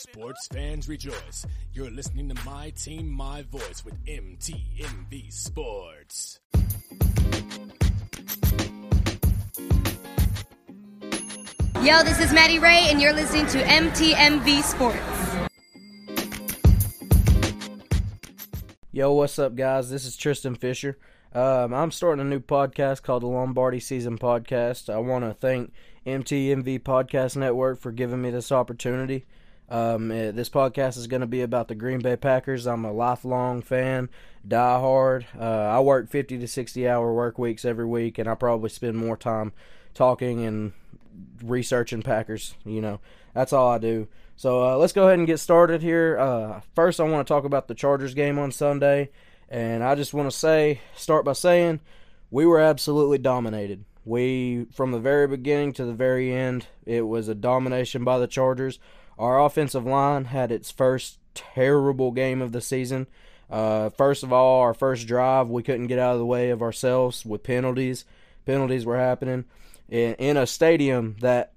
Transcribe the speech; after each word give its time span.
Sports 0.00 0.48
fans 0.50 0.88
rejoice. 0.88 1.46
You're 1.74 1.90
listening 1.90 2.30
to 2.30 2.44
My 2.46 2.70
Team, 2.70 3.06
My 3.06 3.42
Voice 3.42 3.84
with 3.84 4.02
MTMV 4.06 5.30
Sports. 5.30 6.40
Yo, 11.82 12.02
this 12.02 12.18
is 12.18 12.32
Maddie 12.32 12.58
Ray, 12.58 12.86
and 12.88 12.98
you're 12.98 13.12
listening 13.12 13.46
to 13.48 13.58
MTMV 13.58 14.62
Sports. 14.62 15.50
Yo, 18.92 19.12
what's 19.12 19.38
up, 19.38 19.54
guys? 19.54 19.90
This 19.90 20.06
is 20.06 20.16
Tristan 20.16 20.54
Fisher. 20.54 20.96
Um, 21.34 21.74
I'm 21.74 21.90
starting 21.90 22.22
a 22.22 22.28
new 22.28 22.40
podcast 22.40 23.02
called 23.02 23.22
the 23.22 23.26
Lombardi 23.26 23.80
Season 23.80 24.16
Podcast. 24.16 24.88
I 24.88 24.96
want 24.96 25.26
to 25.26 25.34
thank 25.34 25.74
MTMV 26.06 26.80
Podcast 26.80 27.36
Network 27.36 27.78
for 27.78 27.92
giving 27.92 28.22
me 28.22 28.30
this 28.30 28.50
opportunity. 28.50 29.26
Um, 29.70 30.10
eh, 30.10 30.32
this 30.32 30.48
podcast 30.48 30.96
is 30.96 31.06
going 31.06 31.20
to 31.20 31.26
be 31.26 31.42
about 31.42 31.68
the 31.68 31.74
Green 31.74 32.00
Bay 32.00 32.16
Packers. 32.16 32.66
I'm 32.66 32.84
a 32.84 32.92
lifelong 32.92 33.62
fan, 33.62 34.08
die 34.46 34.80
hard. 34.80 35.26
Uh, 35.38 35.44
I 35.44 35.80
work 35.80 36.10
50 36.10 36.38
to 36.38 36.48
60 36.48 36.88
hour 36.88 37.12
work 37.12 37.38
weeks 37.38 37.64
every 37.64 37.86
week, 37.86 38.18
and 38.18 38.28
I 38.28 38.34
probably 38.34 38.70
spend 38.70 38.96
more 38.96 39.16
time 39.16 39.52
talking 39.94 40.44
and 40.44 40.72
researching 41.44 42.02
Packers. 42.02 42.54
You 42.64 42.80
know, 42.80 43.00
that's 43.32 43.52
all 43.52 43.68
I 43.68 43.78
do. 43.78 44.08
So 44.36 44.64
uh, 44.64 44.76
let's 44.76 44.92
go 44.92 45.06
ahead 45.06 45.18
and 45.18 45.26
get 45.26 45.38
started 45.38 45.82
here. 45.82 46.18
Uh, 46.18 46.60
first, 46.74 46.98
I 46.98 47.04
want 47.04 47.26
to 47.26 47.32
talk 47.32 47.44
about 47.44 47.68
the 47.68 47.74
Chargers 47.74 48.14
game 48.14 48.38
on 48.38 48.50
Sunday, 48.50 49.10
and 49.48 49.84
I 49.84 49.94
just 49.94 50.14
want 50.14 50.30
to 50.30 50.36
say, 50.36 50.80
start 50.96 51.24
by 51.24 51.34
saying, 51.34 51.80
we 52.30 52.44
were 52.44 52.58
absolutely 52.58 53.18
dominated. 53.18 53.84
We, 54.04 54.66
from 54.72 54.92
the 54.92 54.98
very 54.98 55.28
beginning 55.28 55.74
to 55.74 55.84
the 55.84 55.92
very 55.92 56.32
end, 56.32 56.66
it 56.86 57.02
was 57.02 57.28
a 57.28 57.34
domination 57.34 58.02
by 58.02 58.18
the 58.18 58.26
Chargers. 58.26 58.78
Our 59.20 59.44
offensive 59.44 59.84
line 59.84 60.24
had 60.24 60.50
its 60.50 60.70
first 60.70 61.18
terrible 61.34 62.10
game 62.10 62.40
of 62.40 62.52
the 62.52 62.62
season. 62.62 63.06
Uh, 63.50 63.90
first 63.90 64.22
of 64.22 64.32
all, 64.32 64.62
our 64.62 64.72
first 64.72 65.06
drive, 65.06 65.48
we 65.48 65.62
couldn't 65.62 65.88
get 65.88 65.98
out 65.98 66.14
of 66.14 66.18
the 66.18 66.26
way 66.26 66.48
of 66.48 66.62
ourselves 66.62 67.26
with 67.26 67.42
penalties. 67.42 68.06
Penalties 68.46 68.86
were 68.86 68.96
happening 68.96 69.44
in, 69.90 70.14
in 70.14 70.36
a 70.38 70.46
stadium 70.46 71.16
that 71.20 71.52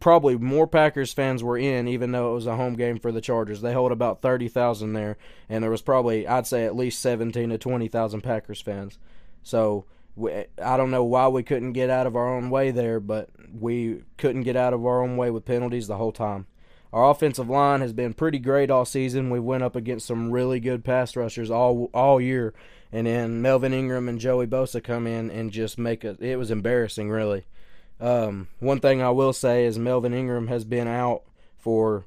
probably 0.00 0.38
more 0.38 0.66
Packers 0.66 1.12
fans 1.12 1.44
were 1.44 1.58
in, 1.58 1.86
even 1.86 2.12
though 2.12 2.32
it 2.32 2.36
was 2.36 2.46
a 2.46 2.56
home 2.56 2.76
game 2.76 2.98
for 2.98 3.12
the 3.12 3.20
Chargers. 3.20 3.60
They 3.60 3.74
hold 3.74 3.92
about 3.92 4.22
30,000 4.22 4.94
there, 4.94 5.18
and 5.50 5.62
there 5.62 5.70
was 5.70 5.82
probably, 5.82 6.26
I'd 6.26 6.46
say, 6.46 6.64
at 6.64 6.74
least 6.74 7.02
17 7.02 7.50
to 7.50 7.58
20,000 7.58 8.22
Packers 8.22 8.62
fans. 8.62 8.98
So 9.42 9.84
we, 10.16 10.46
I 10.64 10.78
don't 10.78 10.90
know 10.90 11.04
why 11.04 11.28
we 11.28 11.42
couldn't 11.42 11.74
get 11.74 11.90
out 11.90 12.06
of 12.06 12.16
our 12.16 12.34
own 12.34 12.48
way 12.48 12.70
there, 12.70 13.00
but 13.00 13.28
we 13.52 14.04
couldn't 14.16 14.44
get 14.44 14.56
out 14.56 14.72
of 14.72 14.86
our 14.86 15.02
own 15.02 15.18
way 15.18 15.30
with 15.30 15.44
penalties 15.44 15.88
the 15.88 15.98
whole 15.98 16.12
time. 16.12 16.46
Our 16.92 17.10
offensive 17.10 17.48
line 17.48 17.80
has 17.80 17.92
been 17.92 18.12
pretty 18.12 18.38
great 18.38 18.70
all 18.70 18.84
season. 18.84 19.30
We 19.30 19.40
went 19.40 19.62
up 19.62 19.76
against 19.76 20.06
some 20.06 20.30
really 20.30 20.60
good 20.60 20.84
pass 20.84 21.16
rushers 21.16 21.50
all 21.50 21.90
all 21.94 22.20
year, 22.20 22.52
and 22.92 23.06
then 23.06 23.40
Melvin 23.40 23.72
Ingram 23.72 24.08
and 24.08 24.18
Joey 24.18 24.46
Bosa 24.46 24.82
come 24.82 25.06
in 25.06 25.30
and 25.30 25.50
just 25.50 25.78
make 25.78 26.04
it. 26.04 26.20
It 26.20 26.36
was 26.36 26.50
embarrassing, 26.50 27.10
really. 27.10 27.46
Um, 28.00 28.48
one 28.58 28.80
thing 28.80 29.00
I 29.00 29.10
will 29.10 29.32
say 29.32 29.64
is 29.64 29.78
Melvin 29.78 30.12
Ingram 30.12 30.48
has 30.48 30.64
been 30.64 30.88
out 30.88 31.22
for 31.58 32.04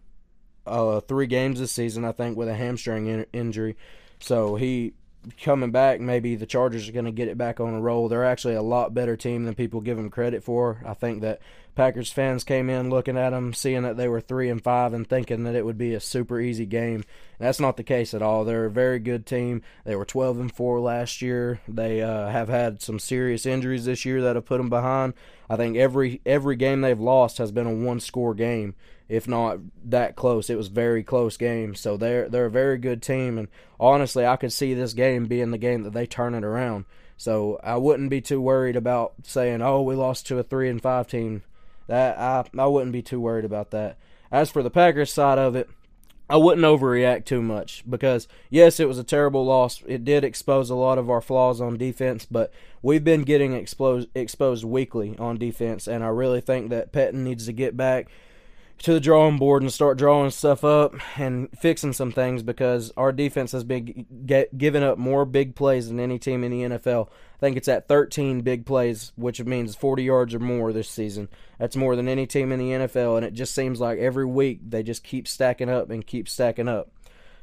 uh, 0.67 0.99
three 0.99 1.27
games 1.27 1.59
this 1.59 1.72
season, 1.72 2.05
I 2.05 2.11
think, 2.11 2.38
with 2.38 2.47
a 2.47 2.55
hamstring 2.55 3.08
in- 3.08 3.25
injury. 3.33 3.77
So 4.20 4.55
he 4.55 4.94
coming 5.42 5.72
back, 5.72 5.99
maybe 5.99 6.36
the 6.36 6.45
Chargers 6.45 6.88
are 6.88 6.92
going 6.92 7.05
to 7.05 7.11
get 7.11 7.27
it 7.27 7.38
back 7.38 7.59
on 7.59 7.73
a 7.73 7.81
roll. 7.81 8.08
They're 8.08 8.25
actually 8.25 8.55
a 8.55 8.61
lot 8.61 8.94
better 8.94 9.17
team 9.17 9.45
than 9.45 9.55
people 9.55 9.81
give 9.81 9.97
them 9.97 10.09
credit 10.09 10.44
for. 10.44 10.81
I 10.86 10.94
think 10.94 11.22
that 11.22 11.42
Packers 11.75 12.09
fans 12.09 12.45
came 12.45 12.69
in 12.69 12.89
looking 12.89 13.17
at 13.17 13.31
them, 13.31 13.53
seeing 13.53 13.83
that 13.83 13.97
they 13.97 14.07
were 14.07 14.21
three 14.21 14.49
and 14.49 14.63
five, 14.63 14.93
and 14.93 15.07
thinking 15.07 15.43
that 15.43 15.55
it 15.55 15.65
would 15.65 15.77
be 15.77 15.93
a 15.93 15.99
super 15.99 16.39
easy 16.39 16.65
game. 16.65 17.03
That's 17.37 17.59
not 17.59 17.75
the 17.75 17.83
case 17.83 18.13
at 18.13 18.21
all. 18.21 18.45
They're 18.45 18.65
a 18.65 18.71
very 18.71 18.97
good 18.97 19.25
team. 19.25 19.61
They 19.83 19.97
were 19.97 20.05
12 20.05 20.39
and 20.39 20.55
four 20.55 20.79
last 20.79 21.21
year. 21.21 21.59
They 21.67 22.01
uh, 22.01 22.29
have 22.29 22.47
had 22.47 22.81
some 22.81 22.97
serious 22.97 23.45
injuries 23.45 23.83
this 23.83 24.05
year 24.05 24.21
that 24.21 24.37
have 24.37 24.45
put 24.45 24.58
them 24.58 24.69
behind. 24.69 25.14
I 25.49 25.58
think 25.58 25.75
every 25.75 26.21
every 26.25 26.55
game 26.55 26.80
they've 26.80 26.99
lost 26.99 27.39
has 27.39 27.52
been 27.52 27.67
a 27.67 27.73
one 27.73 27.99
score 27.99 28.33
game, 28.33 28.73
if 29.09 29.27
not 29.27 29.59
that 29.83 30.15
close. 30.15 30.49
It 30.49 30.55
was 30.55 30.69
very 30.69 31.03
close 31.03 31.35
game. 31.35 31.75
So 31.75 31.97
they're 31.97 32.30
they're 32.30 32.45
a 32.45 32.52
very 32.52 32.77
good 32.77 33.02
team, 33.02 33.37
and 33.37 33.49
honestly, 33.81 34.25
I 34.25 34.37
could 34.37 34.53
see 34.53 34.73
this 34.73 34.93
game 34.93 35.25
being 35.25 35.52
the 35.52 35.58
game 35.58 35.83
that 35.83 35.93
they 35.93 36.05
turn 36.05 36.35
it 36.35 36.45
around. 36.45 36.85
So 37.17 37.59
I 37.64 37.75
wouldn't 37.75 38.09
be 38.09 38.21
too 38.21 38.39
worried 38.39 38.77
about 38.77 39.14
saying, 39.23 39.61
"Oh, 39.61 39.81
we 39.81 39.95
lost 39.95 40.25
to 40.27 40.39
a 40.39 40.43
three 40.43 40.69
and 40.69 40.81
five 40.81 41.08
team." 41.08 41.43
That 41.87 42.17
I 42.17 42.43
I 42.57 42.67
wouldn't 42.67 42.91
be 42.91 43.01
too 43.01 43.19
worried 43.19 43.45
about 43.45 43.71
that. 43.71 43.97
As 44.31 44.49
for 44.49 44.63
the 44.63 44.69
Packers 44.69 45.13
side 45.13 45.37
of 45.37 45.55
it, 45.55 45.69
I 46.29 46.37
wouldn't 46.37 46.65
overreact 46.65 47.25
too 47.25 47.41
much 47.41 47.83
because 47.87 48.27
yes, 48.49 48.79
it 48.79 48.87
was 48.87 48.97
a 48.97 49.03
terrible 49.03 49.45
loss. 49.45 49.83
It 49.85 50.03
did 50.03 50.23
expose 50.23 50.69
a 50.69 50.75
lot 50.75 50.97
of 50.97 51.09
our 51.09 51.21
flaws 51.21 51.61
on 51.61 51.77
defense, 51.77 52.25
but 52.25 52.51
we've 52.81 53.03
been 53.03 53.21
getting 53.21 53.53
exposed 53.53 54.09
exposed 54.15 54.65
weekly 54.65 55.15
on 55.19 55.37
defense, 55.37 55.87
and 55.87 56.03
I 56.03 56.07
really 56.07 56.41
think 56.41 56.69
that 56.71 56.91
Pettine 56.91 57.23
needs 57.23 57.45
to 57.45 57.53
get 57.53 57.77
back 57.77 58.09
to 58.79 58.93
the 58.93 58.99
drawing 58.99 59.37
board 59.37 59.61
and 59.61 59.71
start 59.71 59.97
drawing 59.97 60.31
stuff 60.31 60.63
up 60.63 60.95
and 61.17 61.47
fixing 61.57 61.93
some 61.93 62.11
things 62.11 62.43
because 62.43 62.91
our 62.97 63.11
defense 63.11 63.52
has 63.52 63.63
been 63.63 64.05
giving 64.57 64.83
up 64.83 64.97
more 64.97 65.25
big 65.25 65.55
plays 65.55 65.87
than 65.87 65.99
any 65.99 66.19
team 66.19 66.43
in 66.43 66.52
the 66.52 66.77
NFL. 66.77 67.07
I 67.35 67.39
think 67.39 67.57
it's 67.57 67.67
at 67.67 67.87
13 67.87 68.41
big 68.41 68.65
plays, 68.65 69.11
which 69.15 69.43
means 69.43 69.75
40 69.75 70.03
yards 70.03 70.33
or 70.33 70.39
more 70.39 70.71
this 70.71 70.89
season. 70.89 71.27
That's 71.59 71.75
more 71.75 71.95
than 71.95 72.07
any 72.07 72.25
team 72.25 72.51
in 72.51 72.59
the 72.59 72.71
NFL, 72.71 73.17
and 73.17 73.25
it 73.25 73.33
just 73.33 73.53
seems 73.53 73.79
like 73.79 73.99
every 73.99 74.25
week 74.25 74.59
they 74.67 74.83
just 74.83 75.03
keep 75.03 75.27
stacking 75.27 75.69
up 75.69 75.89
and 75.89 76.05
keep 76.05 76.29
stacking 76.29 76.67
up. 76.67 76.89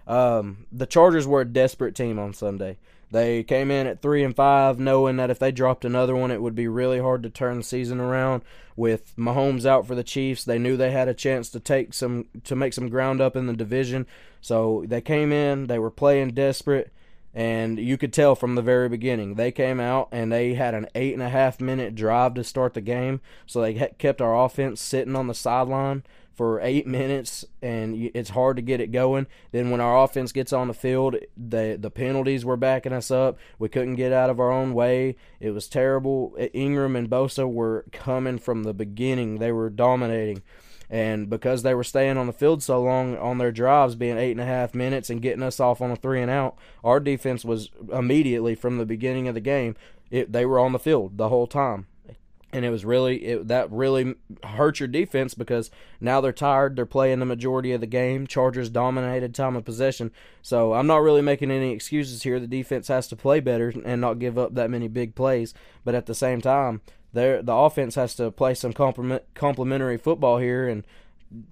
Um, 0.06 0.66
the 0.72 0.86
Chargers 0.86 1.26
were 1.26 1.42
a 1.42 1.46
desperate 1.46 1.94
team 1.94 2.18
on 2.18 2.32
Sunday. 2.32 2.78
They 3.12 3.42
came 3.42 3.70
in 3.70 3.86
at 3.86 4.00
three 4.00 4.24
and 4.24 4.34
five, 4.34 4.80
knowing 4.80 5.18
that 5.18 5.28
if 5.28 5.38
they 5.38 5.52
dropped 5.52 5.84
another 5.84 6.16
one, 6.16 6.30
it 6.30 6.40
would 6.40 6.54
be 6.54 6.66
really 6.66 6.98
hard 6.98 7.22
to 7.22 7.30
turn 7.30 7.58
the 7.58 7.62
season 7.62 8.00
around. 8.00 8.42
With 8.74 9.14
Mahomes 9.16 9.66
out 9.66 9.86
for 9.86 9.94
the 9.94 10.02
Chiefs, 10.02 10.44
they 10.44 10.58
knew 10.58 10.78
they 10.78 10.92
had 10.92 11.08
a 11.08 11.14
chance 11.14 11.50
to 11.50 11.60
take 11.60 11.92
some 11.92 12.24
to 12.44 12.56
make 12.56 12.72
some 12.72 12.88
ground 12.88 13.20
up 13.20 13.36
in 13.36 13.46
the 13.46 13.52
division. 13.52 14.06
So 14.40 14.84
they 14.86 15.02
came 15.02 15.30
in, 15.30 15.66
they 15.66 15.78
were 15.78 15.90
playing 15.90 16.30
desperate, 16.30 16.90
and 17.34 17.78
you 17.78 17.96
could 17.96 18.12
tell 18.12 18.34
from 18.34 18.54
the 18.54 18.62
very 18.62 18.88
beginning 18.88 19.34
they 19.34 19.50
came 19.50 19.80
out 19.80 20.08
and 20.12 20.30
they 20.30 20.54
had 20.54 20.74
an 20.74 20.86
eight 20.94 21.14
and 21.14 21.22
a 21.22 21.28
half 21.28 21.60
minute 21.60 21.94
drive 21.94 22.34
to 22.34 22.44
start 22.44 22.74
the 22.74 22.80
game. 22.80 23.20
So 23.46 23.60
they 23.60 23.74
kept 23.98 24.20
our 24.20 24.44
offense 24.44 24.80
sitting 24.80 25.16
on 25.16 25.26
the 25.26 25.34
sideline 25.34 26.02
for 26.34 26.60
eight 26.60 26.86
minutes, 26.86 27.44
and 27.60 28.10
it's 28.14 28.30
hard 28.30 28.56
to 28.56 28.62
get 28.62 28.80
it 28.80 28.90
going. 28.90 29.26
Then 29.50 29.70
when 29.70 29.80
our 29.80 30.02
offense 30.02 30.32
gets 30.32 30.52
on 30.52 30.68
the 30.68 30.74
field, 30.74 31.16
the 31.36 31.76
the 31.80 31.90
penalties 31.90 32.44
were 32.44 32.56
backing 32.56 32.92
us 32.92 33.10
up. 33.10 33.38
We 33.58 33.68
couldn't 33.68 33.96
get 33.96 34.12
out 34.12 34.30
of 34.30 34.40
our 34.40 34.50
own 34.50 34.74
way. 34.74 35.16
It 35.40 35.50
was 35.50 35.68
terrible. 35.68 36.34
Ingram 36.52 36.96
and 36.96 37.10
Bosa 37.10 37.50
were 37.50 37.84
coming 37.92 38.38
from 38.38 38.62
the 38.62 38.74
beginning. 38.74 39.38
They 39.38 39.52
were 39.52 39.70
dominating. 39.70 40.42
And 40.92 41.30
because 41.30 41.62
they 41.62 41.74
were 41.74 41.84
staying 41.84 42.18
on 42.18 42.26
the 42.26 42.34
field 42.34 42.62
so 42.62 42.82
long 42.82 43.16
on 43.16 43.38
their 43.38 43.50
drives, 43.50 43.94
being 43.94 44.18
eight 44.18 44.32
and 44.32 44.42
a 44.42 44.44
half 44.44 44.74
minutes 44.74 45.08
and 45.08 45.22
getting 45.22 45.42
us 45.42 45.58
off 45.58 45.80
on 45.80 45.90
a 45.90 45.96
three 45.96 46.20
and 46.20 46.30
out, 46.30 46.54
our 46.84 47.00
defense 47.00 47.46
was 47.46 47.70
immediately 47.90 48.54
from 48.54 48.76
the 48.76 48.84
beginning 48.84 49.26
of 49.26 49.32
the 49.32 49.40
game. 49.40 49.74
It, 50.10 50.32
they 50.32 50.44
were 50.44 50.58
on 50.58 50.72
the 50.72 50.78
field 50.78 51.16
the 51.16 51.30
whole 51.30 51.46
time. 51.46 51.86
And 52.52 52.66
it 52.66 52.68
was 52.68 52.84
really 52.84 53.24
it, 53.24 53.48
that 53.48 53.72
really 53.72 54.16
hurt 54.44 54.80
your 54.80 54.86
defense 54.86 55.32
because 55.32 55.70
now 55.98 56.20
they're 56.20 56.34
tired 56.34 56.76
they're 56.76 56.84
playing 56.84 57.20
the 57.20 57.24
majority 57.24 57.72
of 57.72 57.80
the 57.80 57.86
game 57.86 58.26
chargers 58.26 58.68
dominated 58.68 59.34
time 59.34 59.56
of 59.56 59.64
possession. 59.64 60.10
So 60.42 60.74
i'm 60.74 60.86
not 60.86 60.98
really 60.98 61.22
making 61.22 61.50
any 61.50 61.72
excuses 61.72 62.24
here. 62.24 62.38
The 62.38 62.46
defense 62.46 62.88
has 62.88 63.08
to 63.08 63.16
play 63.16 63.40
better 63.40 63.72
and 63.86 64.02
not 64.02 64.18
give 64.18 64.36
up 64.36 64.54
that 64.56 64.68
many 64.68 64.88
big 64.88 65.14
plays. 65.14 65.54
But 65.82 65.94
at 65.94 66.04
the 66.04 66.14
same 66.14 66.42
time 66.42 66.82
the 67.12 67.52
offense 67.52 67.94
has 67.94 68.14
to 68.16 68.30
play 68.30 68.54
some 68.54 68.72
complement, 68.72 69.22
complementary 69.34 69.98
football 69.98 70.38
here 70.38 70.68
and 70.68 70.84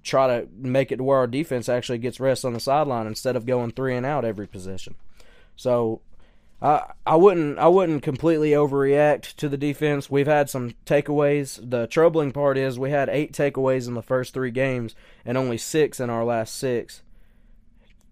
try 0.03 0.27
to 0.27 0.47
make 0.55 0.91
it 0.91 0.97
to 0.97 1.03
where 1.03 1.17
our 1.17 1.27
defense 1.27 1.67
actually 1.67 1.97
gets 1.97 2.19
rest 2.19 2.45
on 2.45 2.53
the 2.53 2.59
sideline 2.59 3.07
instead 3.07 3.35
of 3.35 3.45
going 3.45 3.71
three 3.71 3.95
and 3.95 4.05
out 4.05 4.23
every 4.23 4.47
possession 4.47 4.95
so 5.55 6.01
I 6.61 6.91
I 7.05 7.15
wouldn't 7.15 7.57
I 7.59 7.67
wouldn't 7.67 8.03
completely 8.03 8.51
overreact 8.51 9.35
to 9.35 9.49
the 9.49 9.57
defense. 9.57 10.09
We've 10.09 10.27
had 10.27 10.49
some 10.49 10.75
takeaways. 10.85 11.69
The 11.69 11.87
troubling 11.87 12.31
part 12.31 12.57
is 12.57 12.77
we 12.77 12.91
had 12.91 13.09
eight 13.09 13.33
takeaways 13.33 13.87
in 13.87 13.95
the 13.95 14.03
first 14.03 14.33
three 14.33 14.51
games 14.51 14.95
and 15.25 15.37
only 15.37 15.57
six 15.57 15.99
in 15.99 16.09
our 16.09 16.23
last 16.23 16.55
six. 16.55 17.01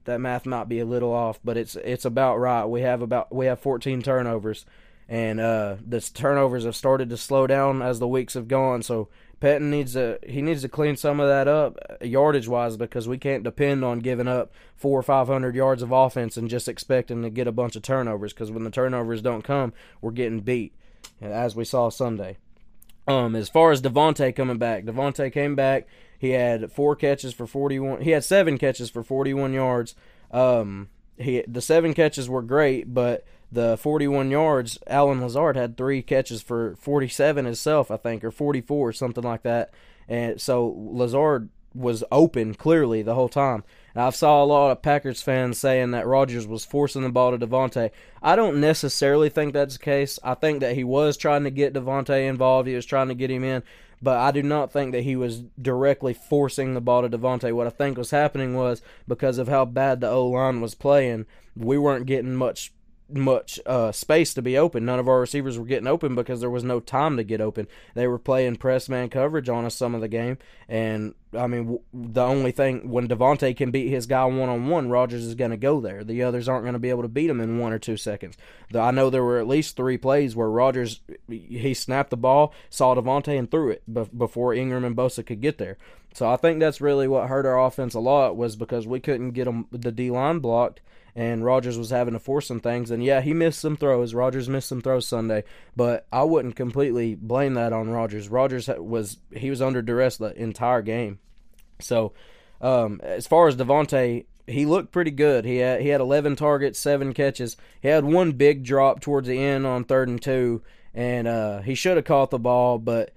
That 0.05 0.21
math 0.21 0.45
might 0.45 0.67
be 0.67 0.79
a 0.79 0.85
little 0.85 1.13
off, 1.13 1.39
but 1.43 1.57
it's 1.57 1.75
it's 1.75 2.05
about 2.05 2.37
right. 2.37 2.65
We 2.65 2.81
have 2.81 3.01
about 3.01 3.33
we 3.33 3.45
have 3.45 3.59
14 3.59 4.01
turnovers, 4.01 4.65
and 5.09 5.39
uh, 5.39 5.75
the 5.85 5.99
turnovers 5.99 6.65
have 6.65 6.75
started 6.75 7.09
to 7.09 7.17
slow 7.17 7.47
down 7.47 7.81
as 7.81 7.97
the 7.97 8.07
weeks 8.07 8.35
have 8.35 8.47
gone. 8.47 8.83
So 8.83 9.09
Pettine 9.41 9.71
needs 9.71 9.93
to 9.93 10.19
he 10.25 10.43
needs 10.43 10.61
to 10.61 10.69
clean 10.69 10.95
some 10.95 11.19
of 11.19 11.27
that 11.27 11.47
up 11.47 11.77
uh, 11.89 12.05
yardage 12.05 12.47
wise 12.47 12.77
because 12.77 13.07
we 13.07 13.17
can't 13.17 13.43
depend 13.43 13.83
on 13.83 13.99
giving 13.99 14.27
up 14.27 14.53
four 14.75 14.99
or 14.99 15.03
five 15.03 15.27
hundred 15.27 15.55
yards 15.55 15.81
of 15.81 15.91
offense 15.91 16.37
and 16.37 16.47
just 16.47 16.67
expecting 16.67 17.23
to 17.23 17.31
get 17.31 17.47
a 17.47 17.51
bunch 17.51 17.75
of 17.75 17.81
turnovers 17.81 18.33
because 18.33 18.51
when 18.51 18.63
the 18.63 18.69
turnovers 18.69 19.23
don't 19.23 19.43
come, 19.43 19.73
we're 19.99 20.11
getting 20.11 20.41
beat, 20.41 20.75
as 21.19 21.55
we 21.55 21.65
saw 21.65 21.89
Sunday. 21.89 22.37
Um, 23.07 23.35
as 23.35 23.49
far 23.49 23.71
as 23.71 23.81
Davante 23.81 24.35
coming 24.35 24.59
back, 24.59 24.85
Davante 24.85 25.33
came 25.33 25.55
back. 25.55 25.87
He 26.19 26.31
had 26.31 26.71
four 26.71 26.95
catches 26.95 27.33
for 27.33 27.47
41. 27.47 28.01
He 28.01 28.11
had 28.11 28.23
seven 28.23 28.59
catches 28.59 28.91
for 28.91 29.01
41 29.01 29.53
yards. 29.53 29.95
Um, 30.29 30.89
he 31.19 31.43
the 31.47 31.61
seven 31.61 31.93
catches 31.93 32.29
were 32.29 32.41
great, 32.41 32.93
but 32.93 33.25
the 33.51 33.77
41 33.77 34.29
yards, 34.31 34.77
Allen 34.87 35.21
Lazard 35.21 35.55
had 35.55 35.75
three 35.75 36.01
catches 36.01 36.41
for 36.41 36.75
47 36.75 37.45
himself, 37.45 37.89
I 37.89 37.97
think, 37.97 38.23
or 38.23 38.31
44, 38.31 38.93
something 38.93 39.23
like 39.23 39.43
that. 39.43 39.73
And 40.07 40.39
so 40.39 40.75
Lazard 40.77 41.49
was 41.73 42.03
open 42.11 42.53
clearly 42.55 43.01
the 43.01 43.15
whole 43.15 43.29
time. 43.29 43.63
And 43.93 44.03
I 44.03 44.09
saw 44.11 44.43
a 44.43 44.45
lot 44.45 44.71
of 44.71 44.81
Packers 44.81 45.21
fans 45.21 45.57
saying 45.57 45.91
that 45.91 46.07
Rodgers 46.07 46.47
was 46.47 46.65
forcing 46.65 47.03
the 47.03 47.09
ball 47.09 47.35
to 47.35 47.47
Davante. 47.47 47.91
I 48.21 48.35
don't 48.35 48.59
necessarily 48.59 49.29
think 49.29 49.53
that's 49.53 49.77
the 49.77 49.83
case. 49.83 50.19
I 50.23 50.35
think 50.35 50.61
that 50.61 50.75
he 50.75 50.83
was 50.83 51.17
trying 51.17 51.43
to 51.43 51.51
get 51.51 51.73
Davante 51.73 52.27
involved. 52.27 52.67
He 52.67 52.75
was 52.75 52.85
trying 52.85 53.07
to 53.09 53.15
get 53.15 53.31
him 53.31 53.43
in, 53.43 53.63
but 54.01 54.17
I 54.17 54.31
do 54.31 54.41
not 54.41 54.71
think 54.71 54.91
that 54.91 55.03
he 55.03 55.15
was 55.15 55.43
directly 55.61 56.13
forcing 56.13 56.73
the 56.73 56.81
ball 56.81 57.01
to 57.01 57.09
Davante. 57.09 57.53
What 57.53 57.67
I 57.67 57.71
think 57.71 57.97
was 57.97 58.11
happening 58.11 58.55
was 58.55 58.81
because 59.07 59.37
of 59.37 59.47
how 59.47 59.65
bad 59.65 60.01
the 60.01 60.09
O 60.09 60.27
line 60.27 60.61
was 60.61 60.75
playing, 60.75 61.25
we 61.55 61.77
weren't 61.77 62.05
getting 62.05 62.35
much 62.35 62.71
much 63.11 63.59
uh, 63.65 63.91
space 63.91 64.33
to 64.33 64.41
be 64.41 64.57
open. 64.57 64.85
None 64.85 64.99
of 64.99 65.07
our 65.07 65.19
receivers 65.19 65.57
were 65.57 65.65
getting 65.65 65.87
open 65.87 66.15
because 66.15 66.39
there 66.39 66.49
was 66.49 66.63
no 66.63 66.79
time 66.79 67.17
to 67.17 67.23
get 67.23 67.41
open. 67.41 67.67
They 67.95 68.07
were 68.07 68.19
playing 68.19 68.57
press 68.57 68.89
man 68.89 69.09
coverage 69.09 69.49
on 69.49 69.65
us 69.65 69.75
some 69.75 69.95
of 69.95 70.01
the 70.01 70.07
game, 70.07 70.37
and 70.67 71.15
I 71.33 71.47
mean 71.47 71.63
w- 71.63 71.81
the 71.93 72.23
only 72.23 72.51
thing 72.51 72.89
when 72.89 73.07
Davante 73.07 73.55
can 73.55 73.71
beat 73.71 73.89
his 73.89 74.05
guy 74.05 74.25
one 74.25 74.49
on 74.49 74.67
one, 74.67 74.89
Rodgers 74.89 75.25
is 75.25 75.35
going 75.35 75.51
to 75.51 75.57
go 75.57 75.79
there. 75.79 76.03
The 76.03 76.23
others 76.23 76.47
aren't 76.47 76.63
going 76.63 76.73
to 76.73 76.79
be 76.79 76.89
able 76.89 77.03
to 77.03 77.07
beat 77.07 77.29
him 77.29 77.41
in 77.41 77.59
one 77.59 77.73
or 77.73 77.79
two 77.79 77.97
seconds. 77.97 78.37
The, 78.71 78.79
I 78.79 78.91
know 78.91 79.09
there 79.09 79.23
were 79.23 79.39
at 79.39 79.47
least 79.47 79.75
three 79.75 79.97
plays 79.97 80.35
where 80.35 80.49
Rodgers 80.49 81.01
he 81.27 81.73
snapped 81.73 82.09
the 82.09 82.17
ball, 82.17 82.53
saw 82.69 82.95
Davante 82.95 83.37
and 83.37 83.49
threw 83.49 83.71
it 83.71 83.83
be- 83.91 84.09
before 84.15 84.53
Ingram 84.53 84.85
and 84.85 84.95
Bosa 84.95 85.25
could 85.25 85.41
get 85.41 85.57
there. 85.57 85.77
So 86.13 86.29
I 86.29 86.37
think 86.37 86.59
that's 86.59 86.81
really 86.81 87.07
what 87.07 87.29
hurt 87.29 87.45
our 87.45 87.63
offense 87.63 87.93
a 87.93 87.99
lot 87.99 88.35
was 88.35 88.55
because 88.55 88.87
we 88.87 88.99
couldn't 88.99 89.31
get 89.31 89.45
them 89.45 89.67
the 89.71 89.91
D 89.91 90.11
line 90.11 90.39
blocked 90.39 90.81
and 91.15 91.43
Rodgers 91.43 91.77
was 91.77 91.89
having 91.89 92.13
to 92.13 92.19
force 92.19 92.47
some 92.47 92.59
things. 92.59 92.91
And 92.91 93.03
yeah, 93.03 93.21
he 93.21 93.33
missed 93.33 93.59
some 93.59 93.75
throws. 93.75 94.13
Rodgers 94.13 94.47
missed 94.47 94.69
some 94.69 94.81
throws 94.81 95.07
Sunday, 95.07 95.43
but 95.75 96.07
I 96.11 96.23
wouldn't 96.23 96.55
completely 96.55 97.15
blame 97.15 97.55
that 97.55 97.73
on 97.73 97.89
Rodgers. 97.89 98.29
Rodgers 98.29 98.69
was 98.69 99.17
he 99.35 99.49
was 99.49 99.61
under 99.61 99.81
duress 99.81 100.17
the 100.17 100.33
entire 100.41 100.81
game. 100.81 101.19
So 101.79 102.13
um, 102.61 102.99
as 103.03 103.27
far 103.27 103.47
as 103.47 103.55
Davante, 103.55 104.25
he 104.47 104.65
looked 104.65 104.91
pretty 104.91 105.11
good. 105.11 105.45
He 105.45 105.57
had 105.57 105.81
he 105.81 105.89
had 105.89 106.01
11 106.01 106.35
targets, 106.35 106.79
seven 106.79 107.13
catches. 107.13 107.57
He 107.81 107.87
had 107.87 108.05
one 108.05 108.31
big 108.33 108.63
drop 108.63 109.01
towards 109.01 109.27
the 109.27 109.43
end 109.43 109.65
on 109.65 109.83
third 109.83 110.07
and 110.07 110.21
two, 110.21 110.61
and 110.93 111.27
uh, 111.27 111.59
he 111.61 111.75
should 111.75 111.97
have 111.97 112.05
caught 112.05 112.31
the 112.31 112.39
ball, 112.39 112.77
but. 112.77 113.11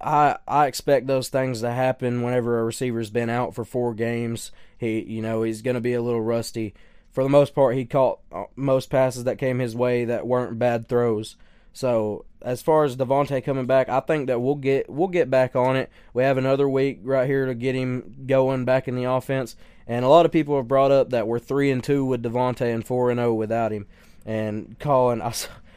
I 0.00 0.36
I 0.46 0.66
expect 0.66 1.06
those 1.06 1.28
things 1.28 1.60
to 1.60 1.70
happen 1.70 2.22
whenever 2.22 2.58
a 2.58 2.64
receiver's 2.64 3.10
been 3.10 3.30
out 3.30 3.54
for 3.54 3.64
four 3.64 3.94
games. 3.94 4.52
He 4.78 5.00
you 5.00 5.22
know 5.22 5.42
he's 5.42 5.62
going 5.62 5.74
to 5.74 5.80
be 5.80 5.94
a 5.94 6.02
little 6.02 6.22
rusty 6.22 6.74
for 7.14 7.22
the 7.22 7.30
most 7.30 7.54
part, 7.54 7.76
he 7.76 7.84
caught 7.84 8.18
uh, 8.32 8.44
most 8.56 8.90
passes 8.90 9.22
that 9.24 9.38
came 9.38 9.60
his 9.60 9.76
way 9.76 10.04
that 10.04 10.26
weren't 10.26 10.58
bad 10.58 10.88
throws. 10.88 11.36
So 11.72 12.24
as 12.42 12.60
far 12.60 12.82
as 12.82 12.96
Davante 12.96 13.42
coming 13.44 13.66
back, 13.66 13.88
I 13.88 14.00
think 14.00 14.26
that 14.26 14.40
we'll 14.40 14.56
get 14.56 14.90
we'll 14.90 15.08
get 15.08 15.30
back 15.30 15.54
on 15.54 15.76
it. 15.76 15.90
We 16.12 16.24
have 16.24 16.38
another 16.38 16.68
week 16.68 17.00
right 17.04 17.26
here 17.28 17.46
to 17.46 17.54
get 17.54 17.76
him 17.76 18.24
going 18.26 18.64
back 18.64 18.88
in 18.88 18.96
the 18.96 19.04
offense. 19.04 19.54
And 19.86 20.04
a 20.04 20.08
lot 20.08 20.26
of 20.26 20.32
people 20.32 20.56
have 20.56 20.66
brought 20.66 20.90
up 20.90 21.10
that 21.10 21.28
we're 21.28 21.38
three 21.38 21.70
and 21.70 21.84
two 21.84 22.04
with 22.04 22.22
Davante 22.24 22.74
and 22.74 22.84
four 22.84 23.10
and 23.10 23.18
zero 23.18 23.30
oh 23.30 23.34
without 23.34 23.70
him. 23.70 23.86
And 24.26 24.76
Colin, 24.80 25.22
I, 25.22 25.32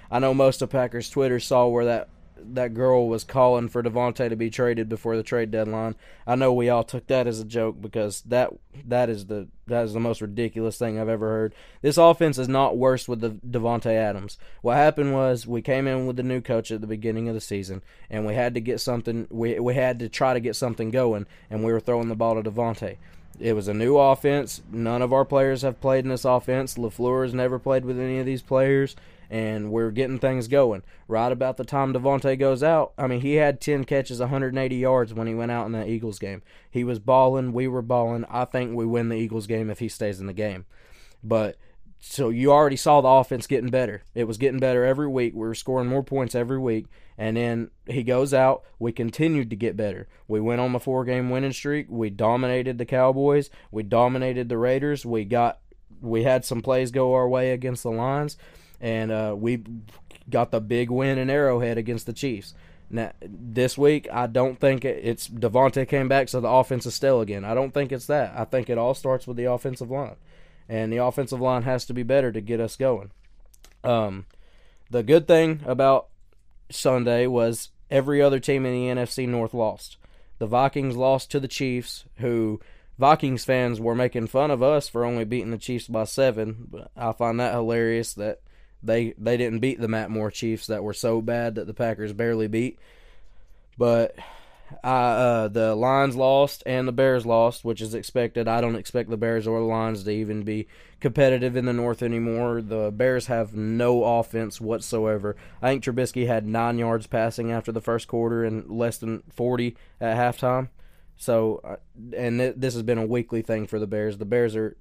I 0.10 0.18
know 0.18 0.34
most 0.34 0.64
of 0.64 0.72
Packers 0.72 1.10
Twitter 1.10 1.40
saw 1.40 1.68
where 1.68 1.86
that 1.86 2.10
that 2.44 2.74
girl 2.74 3.08
was 3.08 3.24
calling 3.24 3.70
for 3.70 3.84
Davante 3.84 4.30
to 4.30 4.36
be 4.36 4.50
traded 4.50 4.90
before 4.90 5.16
the 5.16 5.24
trade 5.24 5.52
deadline. 5.52 5.96
I 6.26 6.36
know 6.36 6.54
we 6.54 6.70
all 6.70 6.84
took 6.84 7.08
that 7.08 7.28
as 7.28 7.40
a 7.40 7.46
joke 7.46 7.82
because 7.82 8.22
that 8.22 8.54
that 8.86 9.10
is 9.10 9.26
the 9.26 9.48
that 9.68 9.84
is 9.86 9.94
the 9.94 10.00
most 10.00 10.22
ridiculous 10.22 10.78
thing 10.78 11.00
I've 11.00 11.10
ever 11.10 11.28
heard. 11.28 11.56
This 11.82 11.98
offense 11.98 12.38
is 12.38 12.48
not 12.48 12.78
worse 12.78 13.08
with 13.08 13.22
the 13.22 13.32
Davante 13.32 13.92
Adams. 13.92 14.38
What 14.62 14.78
happened 14.78 15.14
was 15.14 15.48
we 15.48 15.62
came 15.62 15.88
in 15.88 16.08
with 16.08 16.16
the 16.16 16.24
new 16.24 16.42
coach 16.42 16.72
at 16.72 16.82
the 16.82 16.88
beginning 16.88 17.28
of 17.28 17.36
the 17.36 17.42
season, 17.42 17.82
and 18.10 18.26
we 18.26 18.34
had 18.34 18.54
to 18.54 18.62
get 18.62 18.80
something. 18.80 19.28
We 19.30 19.60
we 19.60 19.76
had 19.76 20.00
to 20.00 20.10
try 20.10 20.34
to 20.34 20.40
get 20.40 20.56
something 20.56 20.92
going, 20.92 21.26
and 21.50 21.64
we 21.64 21.72
were 21.72 21.80
throwing 21.80 22.10
the 22.10 22.16
ball 22.16 22.42
to 22.42 22.50
Davante. 22.50 22.98
It 23.40 23.54
was 23.54 23.68
a 23.68 23.74
new 23.74 23.98
offense. 23.98 24.62
None 24.72 25.02
of 25.02 25.14
our 25.14 25.26
players 25.26 25.62
have 25.62 25.80
played 25.80 26.06
in 26.06 26.10
this 26.10 26.26
offense. 26.26 26.76
Lafleur 26.76 27.24
has 27.24 27.34
never 27.34 27.60
played 27.60 27.86
with 27.86 28.00
any 28.00 28.20
of 28.20 28.26
these 28.26 28.42
players 28.42 28.96
and 29.30 29.72
we're 29.72 29.92
getting 29.92 30.20
things 30.20 30.48
going. 30.48 30.84
Right 31.08 31.32
about 31.32 31.58
the 31.58 31.64
time 31.64 31.94
Davante 31.94 32.38
goes 32.38 32.64
out, 32.64 32.94
I 32.98 33.08
mean, 33.08 33.22
he 33.22 33.36
had 33.36 33.62
10 33.62 33.86
catches, 33.86 34.20
180 34.20 34.76
yards 34.76 35.14
when 35.14 35.28
he 35.28 35.34
went 35.34 35.52
out 35.52 35.66
in 35.66 35.72
the 35.72 35.88
Eagles 35.88 36.20
game. 36.20 36.42
He 36.70 36.84
was 36.84 37.00
balling, 37.00 37.54
we 37.54 37.68
were 37.68 37.82
balling. 37.82 38.26
I 38.30 38.46
think 38.46 38.76
we 38.76 38.86
win 38.86 39.10
the 39.10 39.18
Eagles 39.18 39.48
game 39.48 39.70
if 39.70 39.80
he 39.80 39.90
stays 39.90 40.20
in 40.20 40.28
the 40.28 40.34
game. 40.34 40.66
But 41.24 41.58
so 42.00 42.30
you 42.30 42.52
already 42.52 42.76
saw 42.76 43.02
the 43.02 43.08
offense 43.08 43.48
getting 43.48 43.70
better. 43.70 44.04
It 44.14 44.26
was 44.26 44.38
getting 44.38 44.60
better 44.60 44.86
every 44.86 45.08
week. 45.08 45.34
We 45.34 45.48
were 45.48 45.56
scoring 45.56 45.90
more 45.90 46.04
points 46.04 46.36
every 46.36 46.60
week. 46.60 46.88
And 47.18 47.36
then 47.36 47.72
he 47.88 48.04
goes 48.04 48.34
out. 48.34 48.64
We 48.78 48.92
continued 48.92 49.50
to 49.50 49.56
get 49.56 49.76
better. 49.76 50.08
We 50.28 50.40
went 50.40 50.62
on 50.62 50.74
the 50.74 50.80
four 50.80 51.04
game 51.04 51.30
winning 51.30 51.54
streak. 51.54 51.88
We 51.90 52.10
dominated 52.10 52.78
the 52.78 52.86
Cowboys. 52.86 53.50
We 53.72 53.84
dominated 53.84 54.50
the 54.50 54.58
Raiders. 54.58 55.06
We 55.06 55.26
got 55.26 55.60
we 56.00 56.24
had 56.24 56.46
some 56.46 56.62
plays 56.62 56.92
go 56.92 57.16
our 57.16 57.28
way 57.28 57.52
against 57.52 57.82
the 57.82 57.90
Lions 57.90 58.38
and 58.82 59.12
uh, 59.12 59.36
we 59.38 59.64
got 60.30 60.52
the 60.52 60.62
big 60.62 60.90
win 60.90 61.18
in 61.18 61.30
Arrowhead 61.30 61.78
against 61.78 62.06
the 62.06 62.14
Chiefs. 62.14 62.54
Now 62.90 63.12
this 63.22 63.78
week, 63.78 64.08
I 64.12 64.28
don't 64.28 64.60
think 64.60 64.86
it's 64.86 65.28
Davante 65.28 65.88
came 65.88 66.08
back, 66.08 66.30
so 66.30 66.40
the 66.40 66.48
offense 66.48 66.86
is 66.86 66.96
still 66.96 67.22
again. 67.22 67.44
I 67.44 67.54
don't 67.54 67.74
think 67.74 67.92
it's 67.92 68.08
that. 68.08 68.34
I 68.36 68.46
think 68.46 68.70
it 68.70 68.78
all 68.78 68.94
starts 68.94 69.28
with 69.28 69.38
the 69.38 69.46
offensive 69.46 69.92
line, 69.92 70.16
and 70.70 70.92
the 70.92 71.04
offensive 71.04 71.42
line 71.42 71.64
has 71.64 71.86
to 71.86 71.94
be 71.94 72.04
better 72.04 72.32
to 72.32 72.42
get 72.42 72.62
us 72.62 72.76
going. 72.76 73.12
Um, 73.84 74.26
the 74.90 75.04
good 75.04 75.28
thing 75.28 75.62
about 75.66 76.08
Sunday 76.70 77.28
was 77.28 77.70
every 77.90 78.22
other 78.22 78.40
team 78.40 78.66
in 78.66 78.74
the 78.74 79.02
NFC 79.02 79.28
North 79.28 79.54
lost. 79.54 79.98
The 80.40 80.48
Vikings 80.48 80.96
lost 80.96 81.32
to 81.32 81.40
the 81.40 81.48
Chiefs, 81.48 82.06
who 82.18 82.60
Vikings 82.98 83.44
fans 83.44 83.80
were 83.80 83.96
making 83.96 84.28
fun 84.28 84.52
of 84.52 84.64
us 84.64 84.88
for 84.88 85.04
only 85.04 85.26
beating 85.26 85.52
the 85.52 85.58
Chiefs 85.58 85.88
by 85.88 86.04
seven. 86.04 86.68
But 86.70 86.92
I 86.96 87.12
find 87.12 87.40
that 87.40 87.54
hilarious 87.54 88.14
that 88.14 88.42
they 88.84 89.14
they 89.18 89.38
didn't 89.38 89.60
beat 89.60 89.80
the 89.80 89.88
Matt 89.88 90.10
Moore 90.10 90.32
Chiefs 90.32 90.68
that 90.68 90.84
were 90.84 90.94
so 90.94 91.22
bad 91.22 91.56
that 91.56 91.68
the 91.68 91.74
Packers 91.74 92.14
barely 92.14 92.48
beat. 92.48 92.80
But 93.78 94.16
uh, 94.84 95.48
the 95.48 95.76
Lions 95.76 96.16
lost 96.16 96.64
and 96.66 96.88
the 96.88 96.92
Bears 96.92 97.26
lost, 97.26 97.64
which 97.64 97.82
is 97.82 97.94
expected. 97.94 98.48
I 98.48 98.62
don't 98.62 98.76
expect 98.76 99.10
the 99.10 99.18
Bears 99.18 99.48
or 99.48 99.60
the 99.60 99.66
Lions 99.66 100.04
to 100.04 100.12
even 100.12 100.44
be 100.44 100.68
competitive 101.00 101.56
in 101.56 101.66
the 101.66 101.74
North 101.74 102.04
anymore. 102.04 102.62
The 102.62 102.92
Bears 102.92 103.28
have 103.28 103.56
no 103.56 104.04
offense 104.04 104.60
whatsoever. 104.60 105.36
I 105.62 105.70
think 105.70 105.84
Trubisky 105.84 106.28
had 106.28 106.46
nine 106.46 106.78
yards 106.78 107.08
passing 107.08 107.52
after 107.52 107.72
the 107.72 107.82
first 107.82 108.08
quarter 108.08 108.44
and 108.44 108.70
less 108.70 108.98
than 108.98 109.24
40 109.30 109.78
at 110.02 110.18
halftime. 110.18 110.70
So, 111.16 111.62
uh, 111.64 111.76
and 112.16 112.40
th- 112.40 112.56
this 112.58 112.74
has 112.74 112.84
been 112.84 113.00
a 113.00 113.06
weekly 113.06 113.42
thing 113.42 113.68
for 113.68 113.80
the 113.80 113.88
Bears. 113.88 114.18
The 114.18 114.26
Bears 114.26 114.56
are 114.56 114.78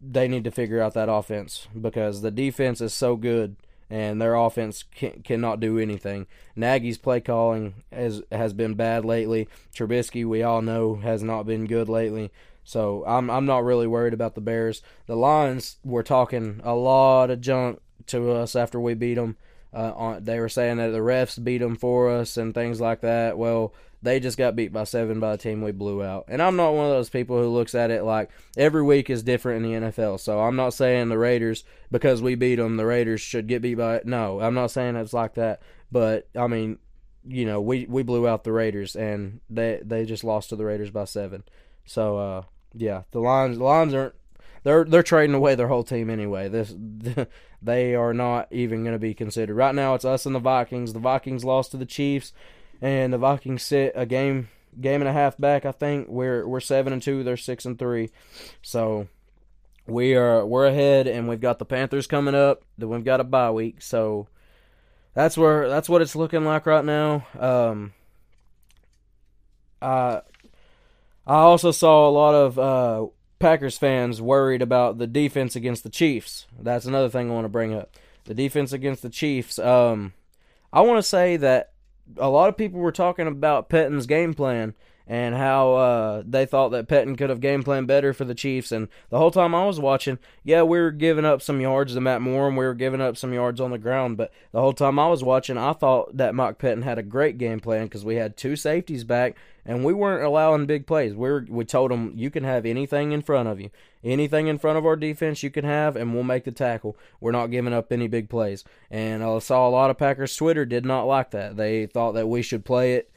they 0.00 0.28
need 0.28 0.44
to 0.44 0.50
figure 0.50 0.80
out 0.80 0.94
that 0.94 1.08
offense 1.08 1.68
because 1.78 2.22
the 2.22 2.30
defense 2.30 2.80
is 2.80 2.92
so 2.92 3.16
good 3.16 3.56
and 3.88 4.20
their 4.20 4.34
offense 4.34 4.82
can, 4.82 5.22
cannot 5.22 5.60
do 5.60 5.78
anything. 5.78 6.26
Nagy's 6.54 6.98
play 6.98 7.20
calling 7.20 7.84
has 7.92 8.22
has 8.32 8.52
been 8.52 8.74
bad 8.74 9.04
lately. 9.04 9.48
Trubisky, 9.74 10.24
we 10.24 10.42
all 10.42 10.62
know, 10.62 10.96
has 10.96 11.22
not 11.22 11.46
been 11.46 11.66
good 11.66 11.88
lately. 11.88 12.30
So 12.64 13.04
I'm 13.06 13.30
I'm 13.30 13.46
not 13.46 13.64
really 13.64 13.86
worried 13.86 14.14
about 14.14 14.34
the 14.34 14.40
Bears. 14.40 14.82
The 15.06 15.16
Lions 15.16 15.76
were 15.84 16.02
talking 16.02 16.60
a 16.64 16.74
lot 16.74 17.30
of 17.30 17.40
junk 17.40 17.80
to 18.08 18.32
us 18.32 18.56
after 18.56 18.80
we 18.80 18.94
beat 18.94 19.14
them. 19.14 19.36
Uh, 19.72 19.92
on, 19.94 20.24
they 20.24 20.40
were 20.40 20.48
saying 20.48 20.78
that 20.78 20.88
the 20.88 20.98
refs 20.98 21.42
beat 21.42 21.58
them 21.58 21.76
for 21.76 22.10
us 22.10 22.36
and 22.36 22.54
things 22.54 22.80
like 22.80 23.02
that. 23.02 23.36
Well, 23.36 23.74
they 24.06 24.20
just 24.20 24.38
got 24.38 24.54
beat 24.54 24.72
by 24.72 24.84
seven 24.84 25.18
by 25.18 25.32
a 25.32 25.36
team 25.36 25.60
we 25.60 25.72
blew 25.72 26.00
out. 26.00 26.26
And 26.28 26.40
I'm 26.40 26.54
not 26.54 26.74
one 26.74 26.86
of 26.86 26.92
those 26.92 27.10
people 27.10 27.42
who 27.42 27.48
looks 27.48 27.74
at 27.74 27.90
it 27.90 28.04
like 28.04 28.30
every 28.56 28.84
week 28.84 29.10
is 29.10 29.24
different 29.24 29.64
in 29.64 29.82
the 29.82 29.88
NFL. 29.88 30.20
So 30.20 30.38
I'm 30.38 30.54
not 30.54 30.74
saying 30.74 31.08
the 31.08 31.18
Raiders, 31.18 31.64
because 31.90 32.22
we 32.22 32.36
beat 32.36 32.54
them, 32.54 32.76
the 32.76 32.86
Raiders 32.86 33.20
should 33.20 33.48
get 33.48 33.62
beat 33.62 33.74
by 33.74 33.96
it. 33.96 34.06
No, 34.06 34.40
I'm 34.40 34.54
not 34.54 34.70
saying 34.70 34.94
it's 34.94 35.12
like 35.12 35.34
that. 35.34 35.60
But, 35.90 36.28
I 36.36 36.46
mean, 36.46 36.78
you 37.26 37.46
know, 37.46 37.60
we, 37.60 37.86
we 37.86 38.04
blew 38.04 38.28
out 38.28 38.44
the 38.44 38.52
Raiders, 38.52 38.94
and 38.94 39.40
they 39.50 39.80
they 39.84 40.04
just 40.04 40.22
lost 40.22 40.50
to 40.50 40.56
the 40.56 40.64
Raiders 40.64 40.92
by 40.92 41.04
seven. 41.04 41.42
So, 41.84 42.16
uh, 42.16 42.42
yeah, 42.74 43.02
the 43.10 43.18
Lions, 43.18 43.58
the 43.58 43.64
Lions 43.64 43.92
aren't. 43.92 44.14
They're 44.62 44.84
they're 44.84 45.02
trading 45.02 45.34
away 45.34 45.54
their 45.56 45.68
whole 45.68 45.84
team 45.84 46.10
anyway. 46.10 46.48
This 46.48 46.74
they 47.62 47.94
are 47.96 48.14
not 48.14 48.52
even 48.52 48.82
going 48.82 48.94
to 48.94 49.00
be 49.00 49.14
considered 49.14 49.54
right 49.54 49.74
now. 49.74 49.94
It's 49.94 50.04
us 50.04 50.26
and 50.26 50.34
the 50.34 50.40
Vikings. 50.40 50.92
The 50.92 50.98
Vikings 50.98 51.44
lost 51.44 51.72
to 51.72 51.76
the 51.76 51.86
Chiefs 51.86 52.32
and 52.80 53.12
the 53.12 53.18
Vikings 53.18 53.62
sit 53.62 53.92
a 53.94 54.06
game 54.06 54.48
game 54.80 55.00
and 55.00 55.08
a 55.08 55.12
half 55.12 55.36
back. 55.38 55.64
I 55.64 55.72
think 55.72 56.08
we're 56.08 56.46
we're 56.46 56.60
seven 56.60 56.92
and 56.92 57.02
two. 57.02 57.22
They're 57.22 57.36
six 57.36 57.64
and 57.64 57.78
three. 57.78 58.10
So 58.62 59.08
we 59.86 60.14
are 60.14 60.44
we're 60.44 60.66
ahead, 60.66 61.06
and 61.06 61.28
we've 61.28 61.40
got 61.40 61.58
the 61.58 61.64
Panthers 61.64 62.06
coming 62.06 62.34
up. 62.34 62.62
Then 62.78 62.88
we've 62.88 63.04
got 63.04 63.20
a 63.20 63.24
bye 63.24 63.50
week. 63.50 63.82
So 63.82 64.28
that's 65.14 65.36
where 65.36 65.68
that's 65.68 65.88
what 65.88 66.02
it's 66.02 66.16
looking 66.16 66.44
like 66.44 66.66
right 66.66 66.84
now. 66.84 67.26
Um, 67.38 67.92
I 69.80 70.20
I 71.26 71.38
also 71.38 71.70
saw 71.70 72.08
a 72.08 72.10
lot 72.10 72.34
of 72.34 72.58
uh, 72.58 73.06
Packers 73.38 73.78
fans 73.78 74.20
worried 74.20 74.62
about 74.62 74.98
the 74.98 75.06
defense 75.06 75.56
against 75.56 75.82
the 75.82 75.90
Chiefs. 75.90 76.46
That's 76.60 76.86
another 76.86 77.08
thing 77.08 77.30
I 77.30 77.34
want 77.34 77.44
to 77.44 77.50
bring 77.50 77.74
up. 77.74 77.96
The 78.24 78.34
defense 78.34 78.72
against 78.72 79.02
the 79.02 79.10
Chiefs. 79.10 79.58
Um, 79.58 80.12
I 80.72 80.80
want 80.80 80.98
to 80.98 81.02
say 81.02 81.36
that 81.36 81.72
a 82.16 82.28
lot 82.28 82.48
of 82.48 82.56
people 82.56 82.80
were 82.80 82.92
talking 82.92 83.26
about 83.26 83.68
Pettine's 83.68 84.06
game 84.06 84.34
plan 84.34 84.74
and 85.08 85.36
how 85.36 85.74
uh, 85.74 86.22
they 86.26 86.46
thought 86.46 86.70
that 86.70 86.88
Pettine 86.88 87.16
could 87.16 87.30
have 87.30 87.40
game 87.40 87.62
planned 87.62 87.86
better 87.86 88.12
for 88.12 88.24
the 88.24 88.34
Chiefs. 88.34 88.72
And 88.72 88.88
the 89.08 89.18
whole 89.18 89.30
time 89.30 89.54
I 89.54 89.64
was 89.64 89.78
watching, 89.78 90.18
yeah, 90.42 90.62
we 90.62 90.78
were 90.78 90.90
giving 90.90 91.24
up 91.24 91.42
some 91.42 91.60
yards 91.60 91.94
to 91.94 92.00
Matt 92.00 92.22
Moore 92.22 92.48
and 92.48 92.56
we 92.56 92.64
were 92.64 92.74
giving 92.74 93.00
up 93.00 93.16
some 93.16 93.32
yards 93.32 93.60
on 93.60 93.70
the 93.70 93.78
ground. 93.78 94.16
But 94.16 94.32
the 94.50 94.60
whole 94.60 94.72
time 94.72 94.98
I 94.98 95.06
was 95.06 95.22
watching, 95.22 95.58
I 95.58 95.72
thought 95.74 96.16
that 96.16 96.34
Mike 96.34 96.58
Pettine 96.58 96.82
had 96.82 96.98
a 96.98 97.04
great 97.04 97.38
game 97.38 97.60
plan 97.60 97.84
because 97.84 98.04
we 98.04 98.16
had 98.16 98.36
two 98.36 98.56
safeties 98.56 99.04
back 99.04 99.36
and 99.66 99.84
we 99.84 99.92
weren't 99.92 100.24
allowing 100.24 100.66
big 100.66 100.86
plays. 100.86 101.12
We 101.12 101.28
were, 101.28 101.44
we 101.48 101.64
told 101.64 101.90
them 101.90 102.12
you 102.14 102.30
can 102.30 102.44
have 102.44 102.64
anything 102.64 103.12
in 103.12 103.20
front 103.22 103.48
of 103.48 103.60
you, 103.60 103.70
anything 104.04 104.46
in 104.46 104.58
front 104.58 104.78
of 104.78 104.86
our 104.86 104.96
defense 104.96 105.42
you 105.42 105.50
can 105.50 105.64
have, 105.64 105.96
and 105.96 106.14
we'll 106.14 106.22
make 106.22 106.44
the 106.44 106.52
tackle. 106.52 106.96
We're 107.20 107.32
not 107.32 107.48
giving 107.48 107.72
up 107.72 107.92
any 107.92 108.08
big 108.08 108.30
plays. 108.30 108.64
And 108.90 109.22
I 109.22 109.38
saw 109.40 109.68
a 109.68 109.70
lot 109.70 109.90
of 109.90 109.98
Packers 109.98 110.36
Twitter 110.36 110.64
did 110.64 110.86
not 110.86 111.04
like 111.04 111.32
that. 111.32 111.56
They 111.56 111.86
thought 111.86 112.12
that 112.12 112.28
we 112.28 112.42
should 112.42 112.64
play 112.64 112.94
it 112.94 113.10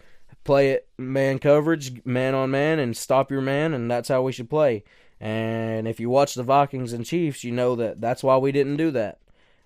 play 0.43 0.71
it 0.71 0.87
man 0.97 1.37
coverage, 1.37 2.03
man 2.05 2.33
on 2.33 2.51
man, 2.51 2.79
and 2.79 2.95
stop 2.95 3.29
your 3.31 3.41
man, 3.41 3.73
and 3.73 3.89
that's 3.89 4.09
how 4.09 4.21
we 4.21 4.31
should 4.31 4.49
play. 4.49 4.83
And 5.19 5.87
if 5.87 5.99
you 5.99 6.09
watch 6.09 6.35
the 6.35 6.43
Vikings 6.43 6.93
and 6.93 7.05
Chiefs, 7.05 7.43
you 7.43 7.51
know 7.51 7.75
that 7.75 7.99
that's 7.99 8.23
why 8.23 8.37
we 8.37 8.51
didn't 8.51 8.77
do 8.77 8.89
that. 8.91 9.19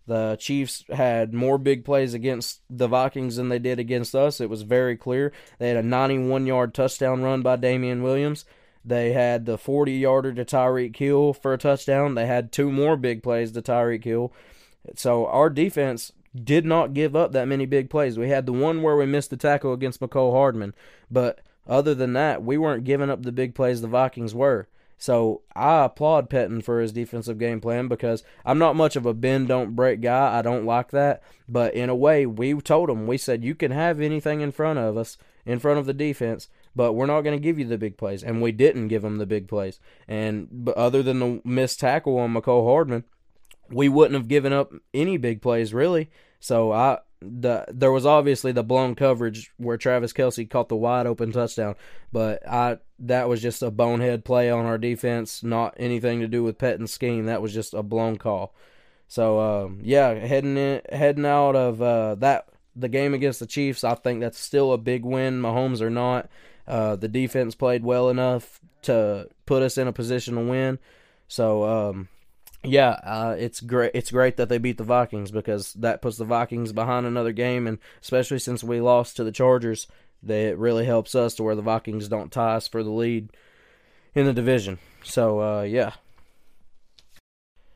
The 0.06 0.36
Chiefs 0.40 0.84
had 0.90 1.34
more 1.34 1.58
big 1.58 1.86
plays 1.86 2.14
against 2.14 2.62
the 2.70 2.88
Vikings 2.88 3.38
than 3.38 3.50
they 3.50 3.60
did 3.60 3.80
against 3.80 4.14
us. 4.14 4.42
It 4.42 4.50
was 4.50 4.64
very 4.64 4.98
clear. 4.98 5.32
They 5.60 5.70
had 5.70 5.78
a 5.78 5.84
91 5.84 6.46
yard 6.46 6.74
touchdown 6.74 7.22
run 7.22 7.42
by 7.42 7.56
Damien 7.56 8.04
Williams. 8.04 8.46
They 8.86 9.14
had 9.14 9.46
the 9.46 9.58
40 9.58 9.94
yarder 9.94 10.34
to 10.34 10.44
Tyreek 10.44 10.96
Hill 10.98 11.34
for 11.34 11.54
a 11.54 11.58
touchdown. 11.58 12.16
They 12.16 12.26
had 12.26 12.52
two 12.52 12.70
more 12.70 12.98
big 12.98 13.24
plays 13.24 13.54
to 13.54 13.62
Tyreek 13.62 14.04
Hill. 14.04 14.34
So 14.96 15.26
our 15.28 15.50
defense 15.50 16.12
did 16.36 16.66
not 16.66 16.94
give 16.94 17.16
up 17.16 17.32
that 17.32 17.48
many 17.48 17.66
big 17.66 17.90
plays. 17.90 18.18
We 18.18 18.30
had 18.30 18.46
the 18.46 18.54
one 18.54 18.82
where 18.82 18.98
we 18.98 19.06
missed 19.06 19.30
the 19.30 19.38
tackle 19.38 19.72
against 19.72 20.02
Mecole 20.02 20.34
Hardman, 20.34 20.74
but 21.10 21.40
other 21.68 21.96
than 21.96 22.14
that, 22.14 22.44
we 22.44 22.58
weren't 22.58 22.84
giving 22.84 23.10
up 23.10 23.24
the 23.24 23.32
big 23.32 23.56
plays 23.56 23.82
the 23.82 23.88
Vikings 23.88 24.36
were. 24.36 24.68
So 25.04 25.42
I 25.54 25.84
applaud 25.84 26.30
Pettine 26.30 26.64
for 26.64 26.80
his 26.80 26.94
defensive 26.94 27.38
game 27.38 27.60
plan 27.60 27.90
because 27.90 28.24
I'm 28.46 28.58
not 28.58 28.78
much 28.78 28.96
of 28.96 29.06
a 29.06 29.14
bend 29.14 29.50
don't 29.50 29.76
break 29.76 30.00
guy. 30.00 30.40
I 30.40 30.42
don't 30.42 30.64
like 30.66 30.92
that. 30.92 31.22
But 31.46 31.74
in 31.74 31.90
a 31.90 31.96
way, 31.96 32.26
we 32.26 32.54
told 32.62 32.90
him 32.90 33.06
we 33.06 33.18
said 33.18 33.44
you 33.44 33.54
can 33.54 33.72
have 33.72 34.00
anything 34.00 34.40
in 34.40 34.54
front 34.54 34.80
of 34.80 34.96
us, 34.96 35.18
in 35.46 35.60
front 35.60 35.78
of 35.78 35.88
the 35.88 35.94
defense, 35.94 36.48
but 36.74 36.94
we're 36.94 37.06
not 37.06 37.20
going 37.20 37.38
to 37.38 37.44
give 37.44 37.60
you 37.60 37.66
the 37.66 37.78
big 37.78 37.98
plays, 37.98 38.24
and 38.24 38.42
we 38.42 38.54
didn't 38.54 38.88
give 38.88 39.04
him 39.04 39.18
the 39.18 39.26
big 39.26 39.50
plays. 39.50 39.78
And 40.08 40.70
other 40.78 41.04
than 41.04 41.20
the 41.20 41.42
missed 41.44 41.82
tackle 41.82 42.18
on 42.18 42.34
Mecole 42.34 42.66
Hardman, 42.66 43.04
we 43.70 43.90
wouldn't 43.90 44.16
have 44.16 44.30
given 44.30 44.54
up 44.54 44.72
any 44.94 45.18
big 45.18 45.42
plays 45.42 45.74
really. 45.74 46.12
So 46.40 46.72
I 46.72 47.00
the 47.24 47.66
there 47.70 47.92
was 47.92 48.06
obviously 48.06 48.52
the 48.52 48.64
blown 48.64 48.96
coverage 48.96 49.52
where 49.58 49.78
Travis 49.78 50.14
Kelce 50.14 50.50
caught 50.50 50.70
the 50.70 50.76
wide 50.76 51.08
open 51.08 51.32
touchdown, 51.32 51.76
but 52.12 52.48
I 52.48 52.78
that 53.00 53.30
was 53.30 53.42
just 53.42 53.62
a 53.62 53.72
bonehead 53.72 54.26
play 54.26 54.50
on 54.50 54.66
our 54.66 54.78
defense, 54.78 55.44
not 55.44 55.74
anything 55.78 56.20
to 56.22 56.28
do 56.28 56.44
with 56.44 56.58
Pettine's 56.58 56.92
scheme. 56.92 57.26
That 57.26 57.42
was 57.42 57.54
just 57.54 57.74
a 57.74 57.84
blown 57.84 58.18
call. 58.18 58.54
So 59.08 59.40
um, 59.40 59.80
yeah, 59.84 60.14
heading 60.14 60.58
in, 60.58 60.82
heading 60.92 61.26
out 61.26 61.56
of 61.56 61.82
uh, 61.82 62.16
that 62.16 62.48
the 62.76 62.90
game 62.90 63.14
against 63.14 63.40
the 63.40 63.46
Chiefs, 63.46 63.84
I 63.84 63.96
think 63.96 64.22
that's 64.22 64.40
still 64.40 64.74
a 64.74 64.78
big 64.78 65.06
win. 65.06 65.42
Mahomes 65.42 65.82
or 65.82 65.90
not, 65.90 66.30
uh, 66.68 66.96
the 66.96 67.08
defense 67.08 67.56
played 67.56 67.84
well 67.84 68.10
enough 68.10 68.60
to 68.84 69.30
put 69.46 69.64
us 69.64 69.78
in 69.78 69.88
a 69.88 69.94
position 69.94 70.36
to 70.36 70.42
win. 70.42 70.80
So 71.28 71.64
um, 71.64 72.10
yeah, 72.64 72.92
uh, 73.04 73.36
it's 73.38 73.60
great. 73.60 73.92
It's 73.94 74.12
great 74.12 74.38
that 74.38 74.50
they 74.50 74.58
beat 74.58 74.78
the 74.78 74.84
Vikings 74.84 75.32
because 75.32 75.74
that 75.74 76.02
puts 76.02 76.18
the 76.18 76.26
Vikings 76.26 76.72
behind 76.72 77.06
another 77.06 77.32
game, 77.34 77.68
and 77.68 77.78
especially 78.02 78.40
since 78.40 78.64
we 78.64 78.80
lost 78.80 79.18
to 79.18 79.24
the 79.24 79.32
Chargers, 79.32 79.88
that 80.24 80.40
it 80.40 80.58
really 80.58 80.86
helps 80.86 81.14
us 81.16 81.36
to 81.36 81.44
where 81.44 81.56
the 81.56 81.62
Vikings 81.62 82.08
don't 82.08 82.32
tie 82.32 82.56
us 82.56 82.68
for 82.68 82.84
the 82.84 82.90
lead 82.90 83.30
in 84.16 84.26
the 84.26 84.34
division. 84.34 84.80
So 85.04 85.42
uh, 85.42 85.62
yeah. 85.64 85.94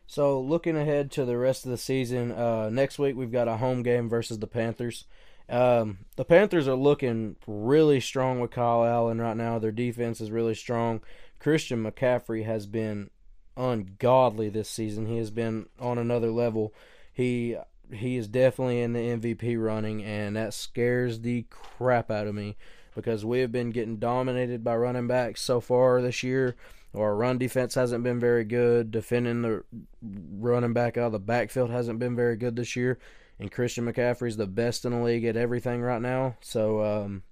So 0.08 0.40
looking 0.40 0.78
ahead 0.78 1.12
to 1.12 1.26
the 1.26 1.38
rest 1.38 1.66
of 1.66 1.72
the 1.72 1.78
season, 1.78 2.32
uh, 2.32 2.70
next 2.70 2.98
week 2.98 3.18
we've 3.18 3.32
got 3.32 3.50
a 3.50 3.58
home 3.58 3.84
game 3.84 4.08
versus 4.08 4.40
the 4.40 4.48
Panthers. 4.48 5.04
Um, 5.50 6.00
the 6.16 6.26
Panthers 6.26 6.68
are 6.68 6.76
looking 6.76 7.36
really 7.46 8.00
strong 8.00 8.40
with 8.40 8.52
Kyle 8.52 8.86
Allen 8.86 9.20
right 9.20 9.36
now. 9.36 9.60
Their 9.60 9.72
defense 9.72 10.22
is 10.22 10.32
really 10.32 10.56
strong. 10.56 11.02
Christian 11.40 11.84
McCaffrey 11.84 12.46
has 12.46 12.66
been 12.66 13.10
ungodly 13.58 14.50
this 14.50 14.70
season. 14.70 15.08
He 15.08 15.18
has 15.18 15.32
been 15.32 15.68
on 15.80 15.98
another 15.98 16.32
level. 16.32 16.74
He 17.12 17.58
he 17.92 18.18
is 18.18 18.28
definitely 18.28 18.82
in 18.82 18.94
the 18.94 19.00
MVP 19.00 19.64
running, 19.64 20.04
and 20.04 20.36
that 20.36 20.54
scares 20.54 21.22
the 21.22 21.46
crap 21.50 22.12
out 22.12 22.28
of 22.28 22.36
me 22.36 22.58
because 22.96 23.24
we 23.24 23.40
have 23.40 23.52
been 23.52 23.72
getting 23.72 23.98
dominated 23.98 24.64
by 24.64 24.76
running 24.76 25.08
backs 25.08 25.42
so 25.42 25.62
far 25.62 26.02
this 26.02 26.24
year. 26.24 26.56
Our 26.96 27.16
run 27.16 27.38
defense 27.38 27.76
hasn't 27.76 28.04
been 28.04 28.20
very 28.20 28.44
good. 28.44 28.92
Defending 28.92 29.42
the 29.42 29.64
running 30.02 30.74
back 30.74 30.98
out 30.98 31.08
of 31.08 31.12
the 31.12 31.20
backfield 31.20 31.70
hasn't 31.70 32.00
been 32.00 32.16
very 32.16 32.36
good 32.36 32.56
this 32.56 32.76
year. 32.76 32.98
And 33.40 33.52
Christian 33.52 33.86
McCaffrey 33.86 34.30
is 34.30 34.38
the 34.38 34.48
best 34.48 34.84
in 34.84 34.94
the 34.94 35.04
league 35.04 35.26
at 35.26 35.38
everything 35.38 35.82
right 35.82 36.02
now. 36.02 36.38
So 36.42 36.82
um, 36.84 37.24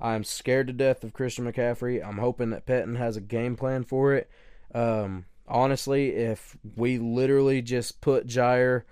I'm 0.00 0.24
scared 0.24 0.66
to 0.66 0.72
death 0.72 1.04
of 1.04 1.12
Christian 1.12 1.50
McCaffrey. 1.50 2.04
I'm 2.04 2.18
hoping 2.18 2.50
that 2.50 2.66
Pettine 2.66 2.98
has 2.98 3.16
a 3.16 3.20
game 3.20 3.54
plan 3.54 3.84
for 3.84 4.12
it. 4.14 4.28
Um, 4.74 5.26
honestly, 5.52 6.16
if 6.16 6.56
we 6.76 6.98
literally 6.98 7.62
just 7.62 8.00
put 8.00 8.26
Jaire 8.26 8.82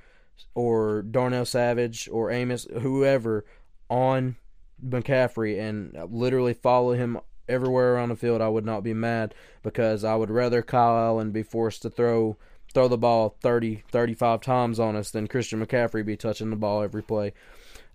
or 0.55 1.02
Darnell 1.02 1.47
Savage 1.47 2.09
or 2.12 2.31
Amos, 2.31 2.67
whoever, 2.81 3.45
on 3.88 4.37
McCaffrey 4.85 5.59
and 5.59 5.97
literally 6.11 6.55
follow 6.55 6.93
him 6.93 7.19
everywhere 7.49 7.95
around 7.95 8.11
the 8.11 8.17
field, 8.17 8.40
I 8.40 8.49
would 8.49 8.67
not 8.67 8.85
be 8.85 8.95
mad 8.95 9.35
because 9.62 10.05
I 10.05 10.14
would 10.14 10.31
rather 10.31 10.62
Kyle 10.62 10.97
Allen 10.97 11.33
be 11.33 11.43
forced 11.43 11.83
to 11.83 11.90
throw 11.90 12.37
throw 12.73 12.87
the 12.87 12.97
ball 12.97 13.35
30, 13.43 13.83
35 13.90 14.40
times 14.43 14.79
on 14.79 14.95
us 14.95 15.11
than 15.11 15.26
Christian 15.26 15.64
McCaffrey 15.64 16.07
be 16.07 16.17
touching 16.17 16.50
the 16.50 16.57
ball 16.57 16.83
every 16.83 17.02
play. 17.02 17.33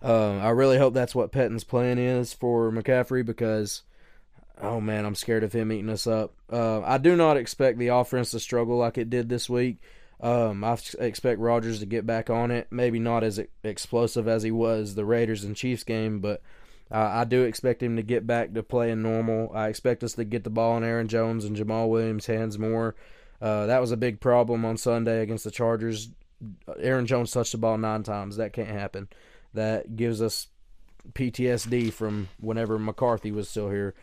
Uh, 0.02 0.36
I 0.36 0.50
really 0.50 0.76
hope 0.76 0.92
that's 0.92 1.14
what 1.14 1.32
Pettine's 1.32 1.64
plan 1.64 1.96
is 1.96 2.34
for 2.34 2.70
McCaffrey 2.70 3.24
because– 3.24 3.84
oh 4.60 4.80
man, 4.80 5.04
I'm 5.04 5.14
scared 5.14 5.44
of 5.44 5.52
him 5.52 5.72
eating 5.72 5.90
us 5.90 6.06
up. 6.06 6.34
Uh, 6.50 6.80
I 6.82 6.98
do 6.98 7.16
not 7.16 7.36
expect 7.36 7.78
the 7.78 7.88
offense 7.88 8.30
to 8.30 8.40
struggle 8.40 8.78
like 8.78 8.98
it 8.98 9.10
did 9.10 9.28
this 9.28 9.48
week. 9.48 9.78
Um, 10.20 10.64
I 10.64 10.78
expect 10.98 11.40
Rodgers 11.40 11.80
to 11.80 11.86
get 11.86 12.06
back 12.06 12.30
on 12.30 12.50
it. 12.50 12.68
Maybe 12.70 12.98
not 12.98 13.22
as 13.22 13.40
explosive 13.62 14.26
as 14.26 14.42
he 14.42 14.50
was 14.50 14.94
the 14.94 15.04
Raiders 15.04 15.44
and 15.44 15.54
Chiefs 15.54 15.84
game, 15.84 16.20
but 16.20 16.40
uh, 16.90 17.10
I 17.12 17.24
do 17.24 17.42
expect 17.42 17.82
him 17.82 17.96
to 17.96 18.02
get 18.02 18.26
back 18.26 18.54
to 18.54 18.62
playing 18.62 19.02
normal. 19.02 19.52
I 19.54 19.68
expect 19.68 20.02
us 20.04 20.14
to 20.14 20.24
get 20.24 20.44
the 20.44 20.50
ball 20.50 20.76
in 20.76 20.84
Aaron 20.84 21.08
Jones 21.08 21.44
and 21.44 21.56
Jamaal 21.56 21.90
Williams' 21.90 22.26
hands 22.26 22.58
more. 22.58 22.94
Uh, 23.42 23.66
that 23.66 23.80
was 23.80 23.92
a 23.92 23.96
big 23.96 24.20
problem 24.20 24.64
on 24.64 24.78
Sunday 24.78 25.20
against 25.20 25.44
the 25.44 25.50
Chargers. 25.50 26.08
Aaron 26.80 27.06
Jones 27.06 27.30
touched 27.30 27.52
the 27.52 27.58
ball 27.58 27.76
nine 27.76 28.02
times. 28.02 28.36
That 28.36 28.54
can't 28.54 28.68
happen. 28.68 29.08
That 29.52 29.96
gives 29.96 30.22
us 30.22 30.48
PTSD 31.12 31.92
from 31.92 32.28
whenever 32.40 32.78
McCarthy 32.78 33.32
was 33.32 33.48
still 33.48 33.68
here. 33.68 33.94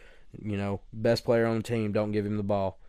You 0.41 0.57
know, 0.57 0.81
best 0.91 1.23
player 1.23 1.45
on 1.45 1.57
the 1.57 1.63
team, 1.63 1.91
don't 1.91 2.11
give 2.11 2.25
him 2.25 2.37
the 2.37 2.43
ball. 2.43 2.79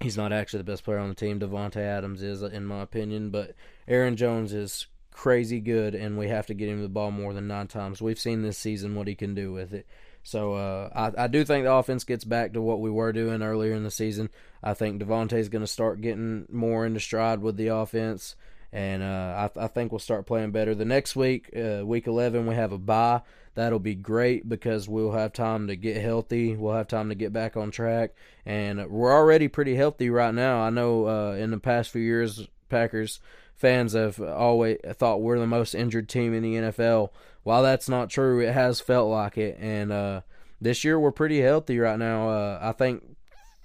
He's 0.00 0.16
not 0.16 0.32
actually 0.32 0.58
the 0.58 0.72
best 0.72 0.84
player 0.84 0.98
on 0.98 1.08
the 1.08 1.14
team. 1.14 1.40
Davante 1.40 1.76
Adams 1.76 2.22
is, 2.22 2.42
in 2.42 2.66
my 2.66 2.82
opinion, 2.82 3.30
but 3.30 3.54
Aaron 3.86 4.16
Jones 4.16 4.52
is 4.52 4.86
crazy 5.10 5.60
good, 5.60 5.94
and 5.94 6.18
we 6.18 6.28
have 6.28 6.46
to 6.46 6.54
get 6.54 6.68
him 6.68 6.82
the 6.82 6.88
ball 6.88 7.10
more 7.10 7.32
than 7.32 7.46
nine 7.46 7.68
times. 7.68 8.02
We've 8.02 8.18
seen 8.18 8.42
this 8.42 8.58
season 8.58 8.94
what 8.94 9.06
he 9.06 9.14
can 9.14 9.34
do 9.34 9.52
with 9.52 9.72
it. 9.72 9.86
So 10.24 10.54
uh, 10.54 10.88
I, 10.94 11.24
I 11.24 11.26
do 11.28 11.44
think 11.44 11.64
the 11.64 11.72
offense 11.72 12.02
gets 12.02 12.24
back 12.24 12.54
to 12.54 12.60
what 12.60 12.80
we 12.80 12.90
were 12.90 13.12
doing 13.12 13.42
earlier 13.42 13.74
in 13.74 13.84
the 13.84 13.90
season. 13.90 14.30
I 14.62 14.74
think 14.74 15.02
is 15.02 15.48
going 15.48 15.62
to 15.62 15.66
start 15.66 16.00
getting 16.00 16.46
more 16.50 16.86
into 16.86 16.98
stride 16.98 17.40
with 17.40 17.56
the 17.56 17.68
offense, 17.68 18.34
and 18.72 19.02
uh, 19.02 19.50
I, 19.56 19.64
I, 19.64 19.66
think 19.68 19.92
we'll 19.92 19.98
start 19.98 20.26
playing 20.26 20.50
better. 20.50 20.74
The 20.74 20.86
next 20.86 21.14
week, 21.14 21.50
uh, 21.54 21.84
week 21.84 22.06
11, 22.06 22.46
we 22.46 22.54
have 22.54 22.72
a 22.72 22.78
bye 22.78 23.20
that'll 23.54 23.78
be 23.78 23.94
great 23.94 24.48
because 24.48 24.88
we'll 24.88 25.12
have 25.12 25.32
time 25.32 25.68
to 25.68 25.76
get 25.76 25.96
healthy. 25.96 26.56
We'll 26.56 26.74
have 26.74 26.88
time 26.88 27.08
to 27.08 27.14
get 27.14 27.32
back 27.32 27.56
on 27.56 27.70
track, 27.70 28.12
and 28.44 28.88
we're 28.88 29.12
already 29.12 29.48
pretty 29.48 29.74
healthy 29.76 30.10
right 30.10 30.34
now. 30.34 30.60
I 30.60 30.70
know 30.70 31.06
uh, 31.06 31.32
in 31.32 31.50
the 31.50 31.58
past 31.58 31.90
few 31.90 32.02
years, 32.02 32.46
Packers 32.68 33.20
fans 33.54 33.92
have 33.92 34.20
always 34.20 34.78
thought 34.94 35.22
we're 35.22 35.38
the 35.38 35.46
most 35.46 35.74
injured 35.74 36.08
team 36.08 36.34
in 36.34 36.42
the 36.42 36.54
NFL. 36.54 37.10
While 37.42 37.62
that's 37.62 37.88
not 37.88 38.10
true, 38.10 38.40
it 38.40 38.52
has 38.52 38.80
felt 38.80 39.10
like 39.10 39.38
it, 39.38 39.58
and 39.60 39.92
uh, 39.92 40.20
this 40.60 40.84
year 40.84 40.98
we're 40.98 41.12
pretty 41.12 41.40
healthy 41.40 41.78
right 41.78 41.98
now. 41.98 42.28
Uh, 42.28 42.58
I 42.60 42.72
think 42.72 43.02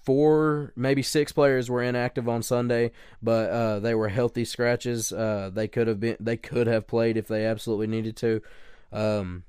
four, 0.03 0.73
maybe 0.75 1.01
six 1.01 1.31
players 1.31 1.69
were 1.69 1.83
inactive 1.83 2.27
on 2.27 2.43
Sunday, 2.43 2.91
but 3.21 3.49
uh, 3.49 3.79
they 3.79 3.95
were 3.95 4.09
healthy 4.09 4.43
scratches. 4.43 5.13
Uh, 5.13 5.49
they 5.53 5.67
could 5.67 5.87
have 5.87 5.99
been, 5.99 6.17
they 6.19 6.37
could 6.37 6.67
have 6.67 6.87
played 6.87 7.15
if 7.15 7.27
they 7.27 7.45
absolutely 7.45 7.87
needed 7.87 8.15
to. 8.17 8.41
Um, 8.91 9.43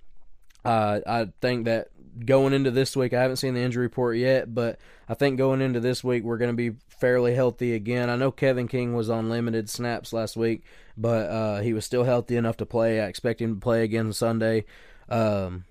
uh, 0.64 1.00
I 1.06 1.28
think 1.40 1.64
that 1.66 1.88
going 2.24 2.52
into 2.52 2.70
this 2.70 2.96
week, 2.96 3.12
I 3.12 3.22
haven't 3.22 3.36
seen 3.36 3.54
the 3.54 3.60
injury 3.60 3.84
report 3.84 4.16
yet, 4.16 4.54
but 4.54 4.78
I 5.08 5.14
think 5.14 5.38
going 5.38 5.60
into 5.60 5.80
this 5.80 6.04
week, 6.04 6.22
we're 6.22 6.38
going 6.38 6.50
to 6.50 6.70
be 6.70 6.76
fairly 6.88 7.34
healthy 7.34 7.74
again. 7.74 8.10
I 8.10 8.16
know 8.16 8.30
Kevin 8.30 8.68
King 8.68 8.94
was 8.94 9.08
on 9.08 9.30
limited 9.30 9.70
snaps 9.70 10.12
last 10.12 10.36
week, 10.36 10.64
but 10.96 11.30
uh, 11.30 11.60
he 11.60 11.72
was 11.72 11.84
still 11.84 12.04
healthy 12.04 12.36
enough 12.36 12.58
to 12.58 12.66
play. 12.66 13.00
I 13.00 13.06
expect 13.06 13.40
him 13.40 13.54
to 13.54 13.60
play 13.60 13.82
again 13.82 14.12
Sunday. 14.12 14.64
Um, 15.08 15.64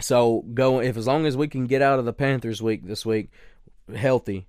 so 0.00 0.44
go 0.54 0.80
if 0.80 0.96
as 0.96 1.06
long 1.06 1.26
as 1.26 1.36
we 1.36 1.48
can 1.48 1.66
get 1.66 1.82
out 1.82 1.98
of 1.98 2.04
the 2.04 2.12
Panthers 2.12 2.62
week 2.62 2.86
this 2.86 3.04
week 3.04 3.30
healthy, 3.94 4.46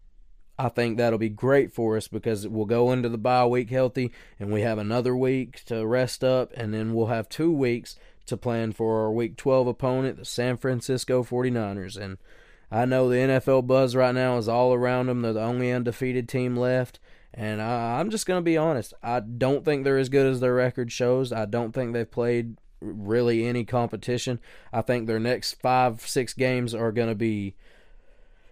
I 0.60 0.70
think 0.70 0.98
that'll 0.98 1.18
be 1.18 1.30
great 1.30 1.74
for 1.74 1.98
us 1.98 2.08
because 2.08 2.48
we'll 2.48 2.66
go 2.66 2.92
into 2.92 3.10
the 3.10 3.18
bye 3.18 3.46
week 3.46 3.70
healthy 3.70 4.12
and 4.40 4.52
we 4.52 4.62
have 4.62 4.78
another 4.78 5.16
week 5.16 5.64
to 5.66 5.88
rest 5.88 6.24
up 6.24 6.52
and 6.56 6.74
then 6.74 6.94
we'll 6.94 7.08
have 7.08 7.30
two 7.30 7.52
weeks 7.52 7.96
to 8.30 8.38
plan 8.38 8.72
for 8.72 9.02
our 9.04 9.12
week 9.12 9.38
12 9.38 9.68
opponent, 9.68 10.18
the 10.18 10.26
San 10.26 10.58
Francisco 10.58 11.24
49ers 11.24 11.98
and 11.98 12.18
I 12.72 12.86
know 12.86 13.10
the 13.10 13.16
NFL 13.16 13.66
buzz 13.66 13.96
right 13.96 14.14
now 14.14 14.38
is 14.38 14.48
all 14.48 14.74
around 14.74 15.08
them. 15.08 15.22
They're 15.22 15.34
the 15.34 15.42
only 15.42 15.72
undefeated 15.72 16.30
team 16.30 16.56
left. 16.56 17.00
And 17.34 17.62
I, 17.62 18.00
I'm 18.00 18.10
just 18.10 18.26
going 18.26 18.40
to 18.40 18.44
be 18.44 18.58
honest. 18.58 18.94
I 19.02 19.20
don't 19.22 19.66
think 19.66 19.84
they're 19.84 19.98
as 19.98 20.10
good 20.10 20.28
as 20.28 20.40
their 20.40 20.54
record 20.54 20.92
shows. 20.92 21.32
I 21.32 21.46
don't 21.46 21.74
think 21.74 21.94
they've 21.94 22.10
played 22.10 22.58
really 22.82 23.46
any 23.46 23.66
competition. 23.66 24.40
I 24.72 24.82
think 24.82 25.08
their 25.08 25.20
next 25.20 25.54
five, 25.62 26.02
six 26.08 26.34
games 26.34 26.74
are 26.76 26.92
going 26.92 27.10
to 27.10 27.16
be 27.16 27.56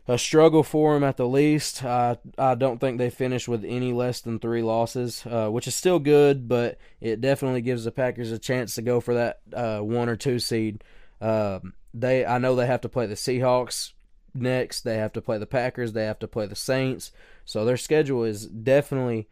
a 0.07 0.17
struggle 0.17 0.63
for 0.63 0.93
them 0.93 1.03
at 1.03 1.17
the 1.17 1.27
least. 1.27 1.83
I 1.83 2.17
I 2.37 2.55
don't 2.55 2.79
think 2.79 2.97
they 2.97 3.09
finish 3.09 3.47
with 3.47 3.65
any 3.65 3.91
less 3.91 4.21
than 4.21 4.39
three 4.39 4.61
losses, 4.61 5.25
uh, 5.25 5.49
which 5.49 5.67
is 5.67 5.75
still 5.75 5.99
good, 5.99 6.47
but 6.47 6.77
it 7.01 7.19
definitely 7.21 7.61
gives 7.61 7.83
the 7.83 7.91
Packers 7.91 8.31
a 8.31 8.39
chance 8.39 8.75
to 8.75 8.81
go 8.81 8.99
for 8.99 9.13
that 9.15 9.39
uh, 9.53 9.79
one 9.79 10.09
or 10.09 10.15
two 10.15 10.39
seed. 10.39 10.83
Uh, 11.19 11.59
they 11.93 12.25
I 12.25 12.37
know 12.37 12.55
they 12.55 12.67
have 12.67 12.81
to 12.81 12.89
play 12.89 13.05
the 13.05 13.15
Seahawks 13.15 13.91
next. 14.33 14.81
They 14.81 14.97
have 14.97 15.13
to 15.13 15.21
play 15.21 15.37
the 15.37 15.45
Packers. 15.45 15.93
They 15.93 16.05
have 16.05 16.19
to 16.19 16.27
play 16.27 16.45
the 16.45 16.55
Saints. 16.55 17.11
So 17.43 17.65
their 17.65 17.77
schedule 17.77 18.23
is 18.23 18.45
definitely 18.45 19.27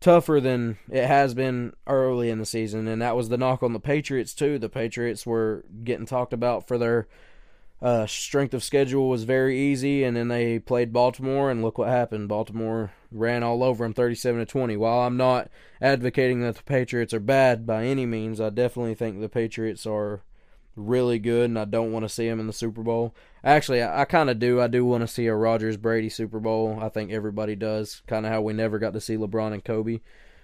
tougher 0.00 0.40
than 0.40 0.78
it 0.90 1.06
has 1.06 1.34
been 1.34 1.74
early 1.86 2.30
in 2.30 2.38
the 2.38 2.46
season, 2.46 2.88
and 2.88 3.02
that 3.02 3.16
was 3.16 3.28
the 3.28 3.36
knock 3.36 3.62
on 3.62 3.74
the 3.74 3.80
Patriots 3.80 4.34
too. 4.34 4.58
The 4.58 4.70
Patriots 4.70 5.26
were 5.26 5.64
getting 5.84 6.06
talked 6.06 6.32
about 6.32 6.66
for 6.66 6.78
their 6.78 7.06
uh, 7.82 8.06
strength 8.06 8.54
of 8.54 8.62
schedule 8.62 9.08
was 9.08 9.24
very 9.24 9.58
easy, 9.58 10.04
and 10.04 10.16
then 10.16 10.28
they 10.28 10.58
played 10.58 10.92
Baltimore, 10.92 11.50
and 11.50 11.62
look 11.62 11.78
what 11.78 11.88
happened. 11.88 12.28
Baltimore 12.28 12.92
ran 13.10 13.42
all 13.42 13.62
over 13.62 13.84
them, 13.84 13.94
thirty-seven 13.94 14.40
to 14.40 14.46
twenty. 14.46 14.76
While 14.76 15.00
I'm 15.00 15.16
not 15.16 15.50
advocating 15.80 16.42
that 16.42 16.56
the 16.56 16.62
Patriots 16.62 17.14
are 17.14 17.20
bad 17.20 17.66
by 17.66 17.84
any 17.84 18.06
means, 18.06 18.40
I 18.40 18.50
definitely 18.50 18.94
think 18.94 19.20
the 19.20 19.28
Patriots 19.28 19.86
are 19.86 20.22
really 20.76 21.18
good, 21.18 21.50
and 21.50 21.58
I 21.58 21.64
don't 21.64 21.92
want 21.92 22.04
to 22.04 22.08
see 22.08 22.28
them 22.28 22.40
in 22.40 22.46
the 22.46 22.52
Super 22.52 22.82
Bowl. 22.82 23.14
Actually, 23.42 23.82
I, 23.82 24.02
I 24.02 24.04
kind 24.04 24.30
of 24.30 24.38
do. 24.38 24.60
I 24.60 24.66
do 24.66 24.84
want 24.84 25.02
to 25.02 25.08
see 25.08 25.26
a 25.26 25.34
Rodgers 25.34 25.76
Brady 25.76 26.08
Super 26.08 26.38
Bowl. 26.38 26.78
I 26.80 26.88
think 26.90 27.10
everybody 27.10 27.56
does. 27.56 28.02
Kind 28.06 28.26
of 28.26 28.32
how 28.32 28.40
we 28.40 28.52
never 28.52 28.78
got 28.78 28.92
to 28.92 29.00
see 29.00 29.16
LeBron 29.16 29.52
and 29.52 29.64
Kobe. 29.64 30.00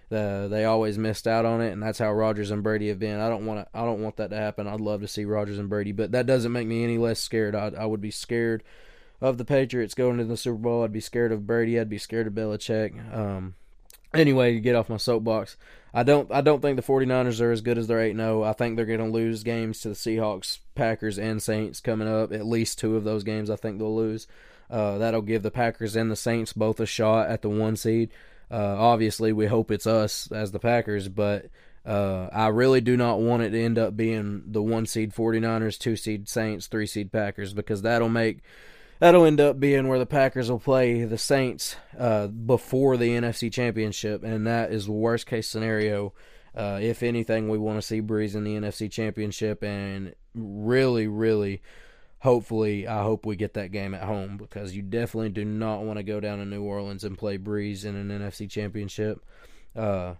The, 0.08 0.46
they 0.48 0.64
always 0.64 0.98
missed 0.98 1.26
out 1.26 1.44
on 1.44 1.60
it, 1.60 1.72
and 1.72 1.82
that's 1.82 1.98
how 1.98 2.12
Rodgers 2.12 2.52
and 2.52 2.62
Brady 2.62 2.88
have 2.88 3.00
been. 3.00 3.18
I 3.18 3.28
don't 3.28 3.44
want 3.44 3.60
to. 3.60 3.78
I 3.78 3.84
don't 3.84 4.02
want 4.02 4.16
that 4.16 4.30
to 4.30 4.36
happen. 4.36 4.68
I'd 4.68 4.80
love 4.80 5.00
to 5.00 5.08
see 5.08 5.24
Rodgers 5.24 5.58
and 5.58 5.68
Brady, 5.68 5.90
but 5.90 6.12
that 6.12 6.26
doesn't 6.26 6.52
make 6.52 6.68
me 6.68 6.84
any 6.84 6.96
less 6.96 7.18
scared. 7.18 7.56
I, 7.56 7.72
I 7.76 7.86
would 7.86 8.00
be 8.00 8.12
scared 8.12 8.62
of 9.20 9.36
the 9.36 9.44
Patriots 9.44 9.94
going 9.94 10.18
to 10.18 10.24
the 10.24 10.36
Super 10.36 10.58
Bowl. 10.58 10.84
I'd 10.84 10.92
be 10.92 11.00
scared 11.00 11.32
of 11.32 11.46
Brady. 11.46 11.80
I'd 11.80 11.88
be 11.88 11.98
scared 11.98 12.28
of 12.28 12.34
Belichick. 12.34 13.14
Um, 13.14 13.54
anyway, 14.14 14.54
to 14.54 14.60
get 14.60 14.76
off 14.76 14.88
my 14.88 14.96
soapbox, 14.96 15.56
I 15.92 16.02
don't 16.02 16.30
I 16.30 16.40
don't 16.40 16.60
think 16.60 16.76
the 16.76 16.82
49ers 16.82 17.40
are 17.40 17.50
as 17.50 17.60
good 17.60 17.78
as 17.78 17.86
they're 17.86 17.98
8-0. 17.98 18.46
I 18.46 18.52
think 18.52 18.76
they're 18.76 18.86
going 18.86 19.00
to 19.00 19.06
lose 19.06 19.42
games 19.42 19.80
to 19.80 19.88
the 19.88 19.94
Seahawks, 19.94 20.60
Packers 20.74 21.18
and 21.18 21.42
Saints 21.42 21.80
coming 21.80 22.08
up. 22.08 22.32
At 22.32 22.46
least 22.46 22.78
two 22.78 22.96
of 22.96 23.04
those 23.04 23.24
games 23.24 23.50
I 23.50 23.56
think 23.56 23.78
they'll 23.78 23.96
lose. 23.96 24.26
Uh, 24.70 24.98
that'll 24.98 25.22
give 25.22 25.42
the 25.42 25.50
Packers 25.50 25.96
and 25.96 26.10
the 26.10 26.16
Saints 26.16 26.52
both 26.52 26.80
a 26.80 26.86
shot 26.86 27.28
at 27.28 27.42
the 27.42 27.48
one 27.48 27.76
seed. 27.76 28.10
Uh, 28.50 28.76
obviously, 28.78 29.32
we 29.32 29.46
hope 29.46 29.70
it's 29.70 29.86
us 29.86 30.30
as 30.30 30.52
the 30.52 30.58
Packers, 30.58 31.08
but 31.08 31.46
uh, 31.84 32.28
I 32.32 32.48
really 32.48 32.80
do 32.80 32.96
not 32.96 33.20
want 33.20 33.42
it 33.42 33.50
to 33.50 33.62
end 33.62 33.78
up 33.78 33.96
being 33.96 34.42
the 34.46 34.62
one 34.62 34.86
seed 34.86 35.12
49ers, 35.12 35.78
two 35.78 35.96
seed 35.96 36.28
Saints, 36.28 36.66
three 36.66 36.86
seed 36.86 37.12
Packers 37.12 37.54
because 37.54 37.82
that'll 37.82 38.08
make 38.08 38.40
that'll 38.98 39.24
end 39.24 39.40
up 39.40 39.60
being 39.60 39.88
where 39.88 39.98
the 39.98 40.06
Packers 40.06 40.50
will 40.50 40.58
play 40.58 41.04
the 41.04 41.18
Saints 41.18 41.76
uh, 41.98 42.26
before 42.26 42.96
the 42.96 43.10
NFC 43.10 43.52
Championship, 43.52 44.24
and 44.24 44.46
that 44.46 44.72
is 44.72 44.86
the 44.86 44.92
worst 44.92 45.26
case 45.26 45.48
scenario. 45.48 46.12
Uh, 46.56 46.78
if 46.80 47.02
anything, 47.02 47.48
we 47.48 47.58
want 47.58 47.78
to 47.78 47.86
see 47.86 48.00
Brees 48.00 48.34
in 48.34 48.44
the 48.44 48.54
NFC 48.56 48.90
Championship, 48.90 49.62
and 49.62 50.14
really, 50.34 51.06
really, 51.06 51.62
hopefully, 52.20 52.86
I 52.86 53.02
hope 53.02 53.26
we 53.26 53.36
get 53.36 53.54
that 53.54 53.72
game 53.72 53.94
at 53.94 54.02
home 54.02 54.36
because 54.36 54.74
you 54.74 54.82
definitely 54.82 55.30
do 55.30 55.44
not 55.44 55.82
want 55.82 55.98
to 55.98 56.02
go 56.02 56.20
down 56.20 56.38
to 56.38 56.44
New 56.44 56.62
Orleans 56.62 57.04
and 57.04 57.18
play 57.18 57.38
Brees 57.38 57.84
in 57.84 57.96
an 57.96 58.08
NFC 58.08 58.50
Championship. 58.50 59.24
Uh, 59.74 60.14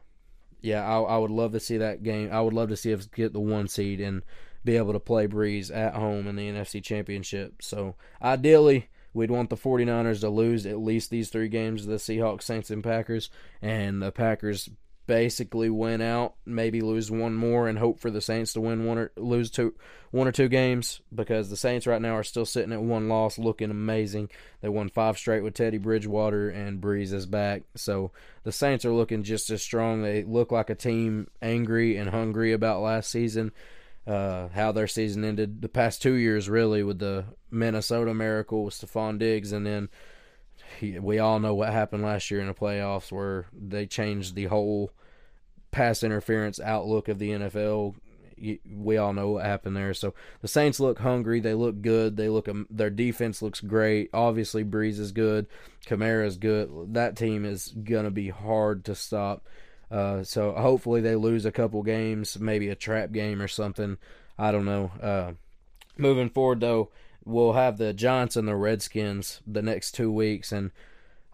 yeah, 0.60 0.86
I, 0.86 1.00
I 1.00 1.18
would 1.18 1.30
love 1.30 1.52
to 1.52 1.60
see 1.60 1.78
that 1.78 2.02
game. 2.02 2.30
I 2.32 2.40
would 2.40 2.54
love 2.54 2.68
to 2.70 2.76
see 2.76 2.92
us 2.92 3.06
get 3.06 3.32
the 3.32 3.40
one 3.40 3.68
seed 3.68 4.00
and 4.00 4.22
be 4.64 4.76
able 4.76 4.92
to 4.92 5.00
play 5.00 5.26
Brees 5.26 5.74
at 5.74 5.94
home 5.94 6.26
in 6.26 6.36
the 6.36 6.50
NFC 6.50 6.82
Championship. 6.82 7.62
So 7.62 7.94
ideally, 8.20 8.88
we'd 9.14 9.30
want 9.30 9.48
the 9.48 9.56
49ers 9.56 10.20
to 10.20 10.28
lose 10.28 10.66
at 10.66 10.78
least 10.78 11.10
these 11.10 11.30
three 11.30 11.48
games 11.48 11.86
the 11.86 11.94
Seahawks, 11.94 12.42
Saints, 12.42 12.70
and 12.70 12.82
Packers. 12.82 13.30
And 13.62 14.02
the 14.02 14.12
Packers 14.12 14.68
basically 15.06 15.70
win 15.70 16.00
out, 16.00 16.34
maybe 16.44 16.80
lose 16.80 17.10
one 17.10 17.34
more, 17.34 17.68
and 17.68 17.78
hope 17.78 18.00
for 18.00 18.10
the 18.10 18.20
Saints 18.20 18.52
to 18.54 18.60
win 18.60 18.84
one 18.84 18.98
or 18.98 19.12
lose 19.16 19.50
two, 19.50 19.74
one 20.10 20.26
or 20.26 20.32
two 20.32 20.48
games 20.48 21.00
because 21.14 21.50
the 21.50 21.56
Saints 21.56 21.86
right 21.86 22.02
now 22.02 22.16
are 22.16 22.22
still 22.22 22.46
sitting 22.46 22.72
at 22.72 22.82
one 22.82 23.08
loss, 23.08 23.38
looking 23.38 23.70
amazing. 23.70 24.30
They 24.60 24.68
won 24.68 24.88
five 24.88 25.18
straight 25.18 25.42
with 25.42 25.54
Teddy 25.54 25.78
Bridgewater 25.78 26.50
and 26.50 26.80
Brees 26.80 27.12
is 27.12 27.26
back, 27.26 27.62
so 27.74 28.12
the 28.42 28.52
Saints 28.52 28.84
are 28.84 28.92
looking 28.92 29.22
just 29.22 29.50
as 29.50 29.62
strong. 29.62 30.02
They 30.02 30.24
look 30.24 30.52
like 30.52 30.70
a 30.70 30.74
team 30.74 31.28
angry 31.40 31.96
and 31.96 32.10
hungry 32.10 32.52
about 32.52 32.82
last 32.82 33.10
season 33.10 33.52
uh, 34.06 34.48
how 34.54 34.72
their 34.72 34.86
season 34.86 35.24
ended 35.24 35.62
the 35.62 35.68
past 35.68 36.00
two 36.00 36.14
years, 36.14 36.48
really, 36.48 36.82
with 36.82 36.98
the 36.98 37.24
Minnesota 37.50 38.14
miracle 38.14 38.64
with 38.64 38.74
Stefon 38.74 39.18
Diggs, 39.18 39.52
and 39.52 39.66
then 39.66 39.88
he, 39.88 39.88
we 40.80 41.18
all 41.18 41.38
know 41.38 41.54
what 41.54 41.72
happened 41.72 42.02
last 42.02 42.30
year 42.30 42.40
in 42.40 42.46
the 42.46 42.54
playoffs, 42.54 43.12
where 43.12 43.46
they 43.52 43.86
changed 43.86 44.34
the 44.34 44.46
whole 44.46 44.90
pass 45.70 46.02
interference 46.02 46.60
outlook 46.60 47.08
of 47.08 47.18
the 47.18 47.30
NFL. 47.30 47.94
We 48.70 48.98
all 48.98 49.14
know 49.14 49.30
what 49.30 49.46
happened 49.46 49.76
there. 49.76 49.94
So 49.94 50.12
the 50.42 50.48
Saints 50.48 50.78
look 50.78 50.98
hungry. 50.98 51.40
They 51.40 51.54
look 51.54 51.80
good. 51.80 52.16
They 52.16 52.28
look. 52.28 52.48
Um, 52.48 52.66
their 52.70 52.90
defense 52.90 53.40
looks 53.40 53.60
great. 53.60 54.10
Obviously, 54.12 54.62
Brees 54.64 54.98
is 54.98 55.12
good. 55.12 55.46
Kamara's 55.86 56.36
good. 56.36 56.94
That 56.94 57.16
team 57.16 57.44
is 57.44 57.68
gonna 57.68 58.10
be 58.10 58.28
hard 58.28 58.84
to 58.86 58.94
stop. 58.94 59.46
Uh, 59.90 60.22
so 60.24 60.52
hopefully 60.52 61.00
they 61.00 61.14
lose 61.14 61.46
a 61.46 61.52
couple 61.52 61.82
games, 61.82 62.38
maybe 62.38 62.68
a 62.68 62.74
trap 62.74 63.12
game 63.12 63.40
or 63.40 63.48
something. 63.48 63.96
I 64.38 64.52
don't 64.52 64.64
know. 64.64 64.90
Uh, 65.00 65.32
moving 65.96 66.28
forward 66.28 66.60
though, 66.60 66.90
we'll 67.26 67.52
have 67.52 67.76
the 67.76 67.92
Giants 67.92 68.36
and 68.36 68.48
the 68.48 68.56
Redskins 68.56 69.42
the 69.46 69.60
next 69.60 69.92
two 69.92 70.10
weeks, 70.10 70.52
and 70.52 70.70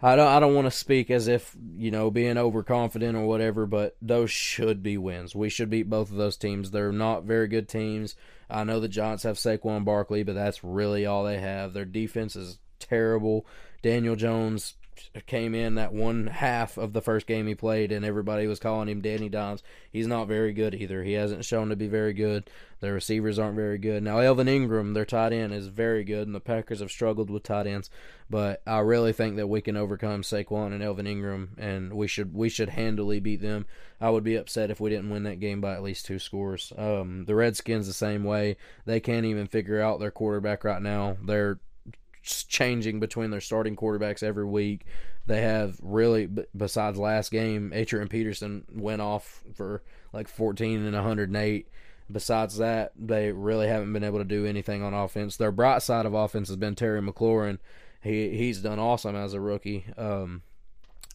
I 0.00 0.16
don't 0.16 0.26
I 0.26 0.40
don't 0.40 0.54
want 0.54 0.66
to 0.66 0.76
speak 0.76 1.10
as 1.10 1.28
if 1.28 1.54
you 1.76 1.92
know 1.92 2.10
being 2.10 2.36
overconfident 2.36 3.16
or 3.16 3.26
whatever, 3.26 3.66
but 3.66 3.96
those 4.02 4.30
should 4.30 4.82
be 4.82 4.98
wins. 4.98 5.36
We 5.36 5.48
should 5.48 5.70
beat 5.70 5.88
both 5.88 6.10
of 6.10 6.16
those 6.16 6.36
teams. 6.36 6.70
They're 6.70 6.90
not 6.90 7.24
very 7.24 7.46
good 7.46 7.68
teams. 7.68 8.16
I 8.50 8.64
know 8.64 8.80
the 8.80 8.88
Giants 8.88 9.22
have 9.22 9.36
Saquon 9.36 9.84
Barkley, 9.84 10.24
but 10.24 10.34
that's 10.34 10.64
really 10.64 11.06
all 11.06 11.24
they 11.24 11.38
have. 11.38 11.72
Their 11.72 11.84
defense 11.84 12.34
is 12.34 12.58
terrible. 12.80 13.46
Daniel 13.82 14.16
Jones 14.16 14.74
came 15.26 15.54
in 15.54 15.74
that 15.76 15.92
one 15.92 16.26
half 16.26 16.76
of 16.76 16.92
the 16.92 17.02
first 17.02 17.26
game 17.26 17.46
he 17.46 17.54
played, 17.54 17.92
and 17.92 18.04
everybody 18.04 18.46
was 18.46 18.58
calling 18.58 18.88
him 18.88 19.00
Danny 19.00 19.28
Dimes. 19.28 19.62
He's 19.90 20.06
not 20.06 20.28
very 20.28 20.52
good 20.52 20.74
either. 20.74 21.02
He 21.02 21.12
hasn't 21.12 21.44
shown 21.44 21.68
to 21.68 21.76
be 21.76 21.88
very 21.88 22.12
good. 22.12 22.48
The 22.80 22.92
receivers 22.92 23.38
aren't 23.38 23.56
very 23.56 23.78
good. 23.78 24.02
Now, 24.02 24.18
Evan 24.18 24.48
Engram, 24.48 24.94
their 24.94 25.04
tight 25.04 25.32
end, 25.32 25.54
is 25.54 25.68
very 25.68 26.02
good, 26.02 26.26
and 26.26 26.34
the 26.34 26.40
Packers 26.40 26.80
have 26.80 26.90
struggled 26.90 27.30
with 27.30 27.44
tight 27.44 27.66
ends. 27.66 27.90
But 28.28 28.62
I 28.66 28.78
really 28.78 29.12
think 29.12 29.36
that 29.36 29.46
we 29.46 29.60
can 29.60 29.76
overcome 29.76 30.22
Saquon 30.22 30.72
and 30.72 30.82
Elvin 30.82 31.06
Ingram, 31.06 31.54
and 31.58 31.92
we 31.92 32.08
should 32.08 32.34
we 32.34 32.48
should 32.48 32.70
handily 32.70 33.20
beat 33.20 33.40
them. 33.40 33.66
I 34.00 34.10
would 34.10 34.24
be 34.24 34.36
upset 34.36 34.70
if 34.70 34.80
we 34.80 34.90
didn't 34.90 35.10
win 35.10 35.22
that 35.24 35.38
game 35.38 35.60
by 35.60 35.74
at 35.74 35.82
least 35.82 36.06
two 36.06 36.18
scores. 36.18 36.72
Um, 36.76 37.24
the 37.26 37.36
Redskins 37.36 37.86
the 37.86 37.92
same 37.92 38.24
way. 38.24 38.56
They 38.84 38.98
can't 38.98 39.26
even 39.26 39.46
figure 39.46 39.80
out 39.80 40.00
their 40.00 40.10
quarterback 40.10 40.64
right 40.64 40.82
now. 40.82 41.18
They're 41.24 41.60
changing 42.22 43.00
between 43.00 43.30
their 43.30 43.40
starting 43.40 43.76
quarterbacks 43.76 44.22
every 44.22 44.44
week. 44.44 44.86
They 45.26 45.42
have 45.42 45.76
really, 45.82 46.28
besides 46.56 46.98
last 46.98 47.30
game, 47.30 47.72
Adrian 47.74 48.08
Peterson 48.08 48.64
went 48.72 49.02
off 49.02 49.42
for 49.54 49.82
like 50.12 50.28
14 50.28 50.82
and 50.82 50.94
108. 50.94 51.68
Besides 52.10 52.58
that, 52.58 52.92
they 52.96 53.32
really 53.32 53.68
haven't 53.68 53.92
been 53.92 54.04
able 54.04 54.18
to 54.18 54.24
do 54.24 54.44
anything 54.44 54.82
on 54.82 54.92
offense. 54.92 55.36
Their 55.36 55.52
bright 55.52 55.82
side 55.82 56.06
of 56.06 56.14
offense 56.14 56.48
has 56.48 56.56
been 56.56 56.74
Terry 56.74 57.00
McLaurin. 57.00 57.58
he 58.02 58.36
he's 58.36 58.60
done 58.60 58.78
awesome 58.78 59.16
as 59.16 59.32
a 59.32 59.40
rookie. 59.40 59.86
Um, 59.96 60.42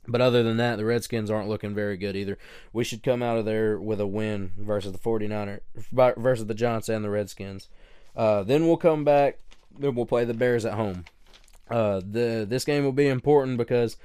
but 0.08 0.22
other 0.22 0.42
than 0.42 0.58
that, 0.58 0.78
the 0.78 0.86
Redskins 0.86 1.30
aren't 1.30 1.50
looking 1.50 1.76
very 1.76 1.98
good 1.98 2.16
either. 2.16 2.38
We 2.72 2.86
should 2.86 3.04
come 3.04 3.22
out 3.22 3.38
of 3.38 3.46
there 3.46 3.78
with 3.78 4.00
a 4.00 4.08
win 4.08 4.54
versus 4.58 4.94
the 4.94 4.98
49ers, 4.98 5.60
versus 5.92 6.46
the 6.46 6.54
Giants 6.54 6.88
and 6.88 7.04
the 7.04 7.10
Redskins. 7.10 7.68
Uh, 8.16 8.44
then 8.44 8.66
we'll 8.66 8.78
come 8.78 9.04
back. 9.04 9.40
Then 9.80 9.96
we'll 9.96 10.06
play 10.06 10.26
the 10.26 10.34
Bears 10.34 10.66
at 10.66 10.74
home. 10.74 11.06
Uh, 11.70 12.00
the 12.00 12.46
this 12.48 12.66
game 12.66 12.84
will 12.84 12.92
be 12.92 13.08
important 13.08 13.58
because, 13.58 13.98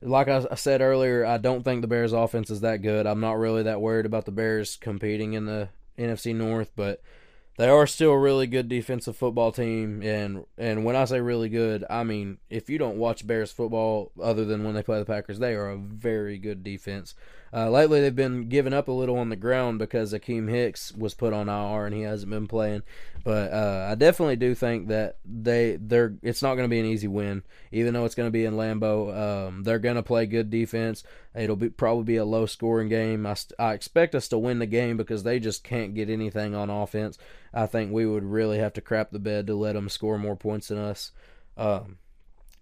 like 0.00 0.28
I, 0.28 0.44
I 0.50 0.56
said 0.56 0.80
earlier, 0.80 1.24
I 1.24 1.38
don't 1.38 1.62
think 1.62 1.80
the 1.80 1.88
Bears' 1.88 2.12
offense 2.12 2.50
is 2.50 2.60
that 2.60 2.82
good. 2.82 3.06
I'm 3.06 3.20
not 3.20 3.38
really 3.38 3.62
that 3.62 3.80
worried 3.80 4.06
about 4.06 4.24
the 4.24 4.32
Bears 4.32 4.76
competing 4.76 5.34
in 5.34 5.46
the 5.46 5.68
NFC 5.98 6.34
North, 6.34 6.72
but 6.74 7.00
they 7.56 7.68
are 7.68 7.86
still 7.86 8.10
a 8.10 8.18
really 8.18 8.46
good 8.46 8.68
defensive 8.68 9.16
football 9.16 9.52
team 9.52 10.02
and 10.02 10.44
and 10.58 10.84
when 10.84 10.96
I 10.96 11.04
say 11.04 11.20
really 11.20 11.48
good, 11.48 11.84
I 11.88 12.02
mean 12.02 12.38
if 12.50 12.68
you 12.68 12.78
don't 12.78 12.98
watch 12.98 13.26
Bears 13.26 13.52
football 13.52 14.10
other 14.20 14.44
than 14.44 14.64
when 14.64 14.74
they 14.74 14.82
play 14.82 14.98
the 14.98 15.04
Packers, 15.04 15.38
they 15.38 15.54
are 15.54 15.70
a 15.70 15.76
very 15.76 16.38
good 16.38 16.64
defense. 16.64 17.14
Uh, 17.54 17.70
lately, 17.70 18.00
they've 18.00 18.16
been 18.16 18.48
giving 18.48 18.72
up 18.72 18.88
a 18.88 18.92
little 18.92 19.16
on 19.16 19.28
the 19.28 19.36
ground 19.36 19.78
because 19.78 20.12
Akiem 20.12 20.50
Hicks 20.50 20.90
was 20.90 21.14
put 21.14 21.32
on 21.32 21.48
IR 21.48 21.86
and 21.86 21.94
he 21.94 22.02
hasn't 22.02 22.30
been 22.30 22.48
playing. 22.48 22.82
But 23.22 23.52
uh, 23.52 23.86
I 23.90 23.94
definitely 23.94 24.34
do 24.34 24.56
think 24.56 24.88
that 24.88 25.18
they 25.24 25.78
they're 25.80 26.16
it's 26.20 26.42
not 26.42 26.56
going 26.56 26.68
to 26.68 26.74
be 26.74 26.80
an 26.80 26.86
easy 26.86 27.06
win, 27.06 27.44
even 27.70 27.94
though 27.94 28.04
it's 28.06 28.16
going 28.16 28.26
to 28.26 28.32
be 28.32 28.44
in 28.44 28.54
Lambeau. 28.54 29.46
Um, 29.46 29.62
they're 29.62 29.78
going 29.78 29.94
to 29.94 30.02
play 30.02 30.26
good 30.26 30.50
defense. 30.50 31.04
It'll 31.32 31.54
be 31.54 31.68
probably 31.68 32.02
be 32.02 32.16
a 32.16 32.24
low 32.24 32.46
scoring 32.46 32.88
game. 32.88 33.24
I, 33.24 33.36
I 33.56 33.72
expect 33.72 34.16
us 34.16 34.26
to 34.28 34.38
win 34.38 34.58
the 34.58 34.66
game 34.66 34.96
because 34.96 35.22
they 35.22 35.38
just 35.38 35.62
can't 35.62 35.94
get 35.94 36.10
anything 36.10 36.56
on 36.56 36.70
offense. 36.70 37.18
I 37.52 37.66
think 37.66 37.92
we 37.92 38.04
would 38.04 38.24
really 38.24 38.58
have 38.58 38.72
to 38.72 38.80
crap 38.80 39.12
the 39.12 39.20
bed 39.20 39.46
to 39.46 39.54
let 39.54 39.74
them 39.74 39.88
score 39.88 40.18
more 40.18 40.36
points 40.36 40.68
than 40.68 40.78
us. 40.78 41.12
Um, 41.56 41.98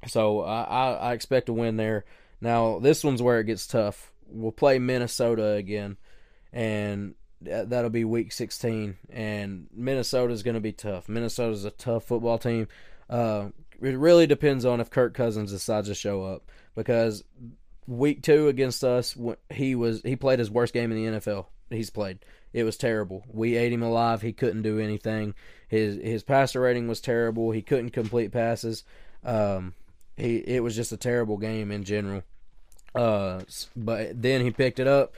so 0.07 0.42
I, 0.42 0.62
I, 0.62 0.92
I 0.92 1.12
expect 1.14 1.46
to 1.46 1.55
win 1.55 1.78
there. 1.78 2.05
Now 2.42 2.78
this 2.78 3.02
one's 3.02 3.22
where 3.22 3.40
it 3.40 3.46
gets 3.46 3.66
tough 3.66 4.12
we'll 4.33 4.53
play 4.53 4.79
Minnesota 4.79 5.53
again, 5.53 5.97
and 6.53 7.14
that'll 7.40 7.90
be 7.90 8.05
week 8.05 8.33
16. 8.33 8.97
And 9.11 9.66
Minnesota's 9.75 10.42
going 10.42 10.55
to 10.55 10.61
be 10.61 10.73
tough. 10.73 11.09
Minnesota's 11.09 11.64
a 11.64 11.71
tough 11.71 12.05
football 12.05 12.38
team. 12.38 12.68
Uh, 13.09 13.49
it 13.81 13.97
really 13.97 14.27
depends 14.27 14.64
on 14.64 14.81
if 14.81 14.90
Kirk 14.90 15.14
Cousins 15.14 15.51
decides 15.51 15.88
to 15.88 15.95
show 15.95 16.25
up 16.25 16.51
because 16.75 17.25
week 17.87 18.23
two 18.23 18.49
against 18.49 18.85
us, 18.85 19.16
he 19.51 19.75
was 19.75 20.03
he 20.03 20.16
played 20.16 20.38
his 20.38 20.51
worst 20.51 20.73
game 20.73 20.92
in 20.92 21.05
the 21.12 21.18
NFL 21.18 21.47
he's 21.73 21.90
played. 21.90 22.18
It 22.53 22.64
was 22.64 22.77
terrible. 22.77 23.25
We 23.33 23.57
ate 23.57 23.73
him 23.73 23.83
alive. 23.83 24.23
He 24.23 24.33
couldn't 24.33 24.62
do 24.62 24.79
anything. 24.79 25.35
His 25.68 25.97
his 25.97 26.23
passer 26.23 26.61
rating 26.61 26.87
was 26.87 27.01
terrible. 27.01 27.51
He 27.51 27.62
couldn't 27.62 27.90
complete 27.90 28.31
passes. 28.31 28.85
Um, 29.25 29.75
he 30.16 30.37
it 30.37 30.62
was 30.62 30.77
just 30.77 30.92
a 30.92 30.97
terrible 30.97 31.38
game 31.38 31.71
in 31.71 31.85
general. 31.85 32.23
Uh, 32.94 33.40
but 33.76 34.20
then 34.20 34.42
he 34.42 34.50
picked 34.50 34.78
it 34.78 34.87
up. 34.87 35.14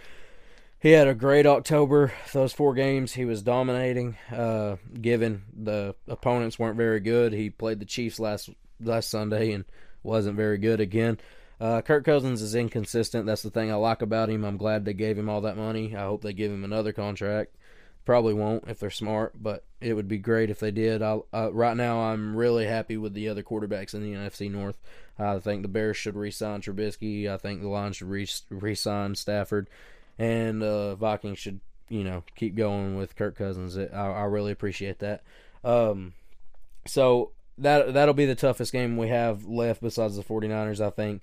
He 0.80 0.90
had 0.90 1.08
a 1.08 1.14
great 1.14 1.46
October. 1.46 2.12
Those 2.32 2.52
four 2.52 2.74
games, 2.74 3.14
he 3.14 3.24
was 3.24 3.42
dominating. 3.42 4.16
Uh, 4.30 4.76
given 5.00 5.42
the 5.56 5.94
opponents 6.06 6.58
weren't 6.58 6.76
very 6.76 7.00
good, 7.00 7.32
he 7.32 7.48
played 7.48 7.80
the 7.80 7.86
Chiefs 7.86 8.20
last 8.20 8.50
last 8.80 9.10
Sunday 9.10 9.52
and 9.52 9.64
wasn't 10.02 10.36
very 10.36 10.58
good 10.58 10.80
again. 10.80 11.18
Uh, 11.60 11.80
Kirk 11.80 12.04
Cousins 12.04 12.42
is 12.42 12.54
inconsistent. 12.54 13.24
That's 13.24 13.42
the 13.42 13.50
thing 13.50 13.72
I 13.72 13.76
like 13.76 14.02
about 14.02 14.28
him. 14.28 14.44
I'm 14.44 14.58
glad 14.58 14.84
they 14.84 14.92
gave 14.92 15.16
him 15.16 15.28
all 15.30 15.40
that 15.42 15.56
money. 15.56 15.96
I 15.96 16.02
hope 16.02 16.22
they 16.22 16.32
give 16.34 16.52
him 16.52 16.64
another 16.64 16.92
contract. 16.92 17.54
Probably 18.04 18.34
won't 18.34 18.64
if 18.68 18.78
they're 18.78 18.90
smart, 18.90 19.42
but 19.42 19.64
it 19.80 19.94
would 19.94 20.08
be 20.08 20.18
great 20.18 20.50
if 20.50 20.60
they 20.60 20.70
did. 20.70 21.02
I, 21.02 21.20
uh, 21.32 21.50
right 21.52 21.76
now, 21.76 22.00
I'm 22.00 22.36
really 22.36 22.66
happy 22.66 22.96
with 22.96 23.14
the 23.14 23.28
other 23.28 23.42
quarterbacks 23.42 23.94
in 23.94 24.02
the 24.02 24.12
NFC 24.12 24.50
North. 24.50 24.78
I 25.18 25.38
think 25.38 25.62
the 25.62 25.68
Bears 25.68 25.96
should 25.96 26.16
re-sign 26.16 26.60
Trubisky. 26.60 27.28
I 27.28 27.38
think 27.38 27.60
the 27.60 27.68
Lions 27.68 27.96
should 27.96 28.08
re- 28.08 28.28
re-sign 28.50 29.14
Stafford, 29.14 29.70
and 30.18 30.62
uh, 30.62 30.96
Vikings 30.96 31.38
should, 31.38 31.60
you 31.88 32.04
know, 32.04 32.24
keep 32.34 32.56
going 32.56 32.96
with 32.96 33.16
Kirk 33.16 33.36
Cousins. 33.36 33.78
I, 33.78 33.86
I 33.94 34.24
really 34.24 34.52
appreciate 34.52 34.98
that. 34.98 35.22
Um, 35.62 36.12
so 36.86 37.30
that 37.58 37.94
that'll 37.94 38.14
be 38.14 38.26
the 38.26 38.34
toughest 38.34 38.72
game 38.72 38.96
we 38.96 39.08
have 39.08 39.46
left 39.46 39.80
besides 39.80 40.16
the 40.16 40.22
49ers, 40.22 40.84
I 40.84 40.90
think, 40.90 41.22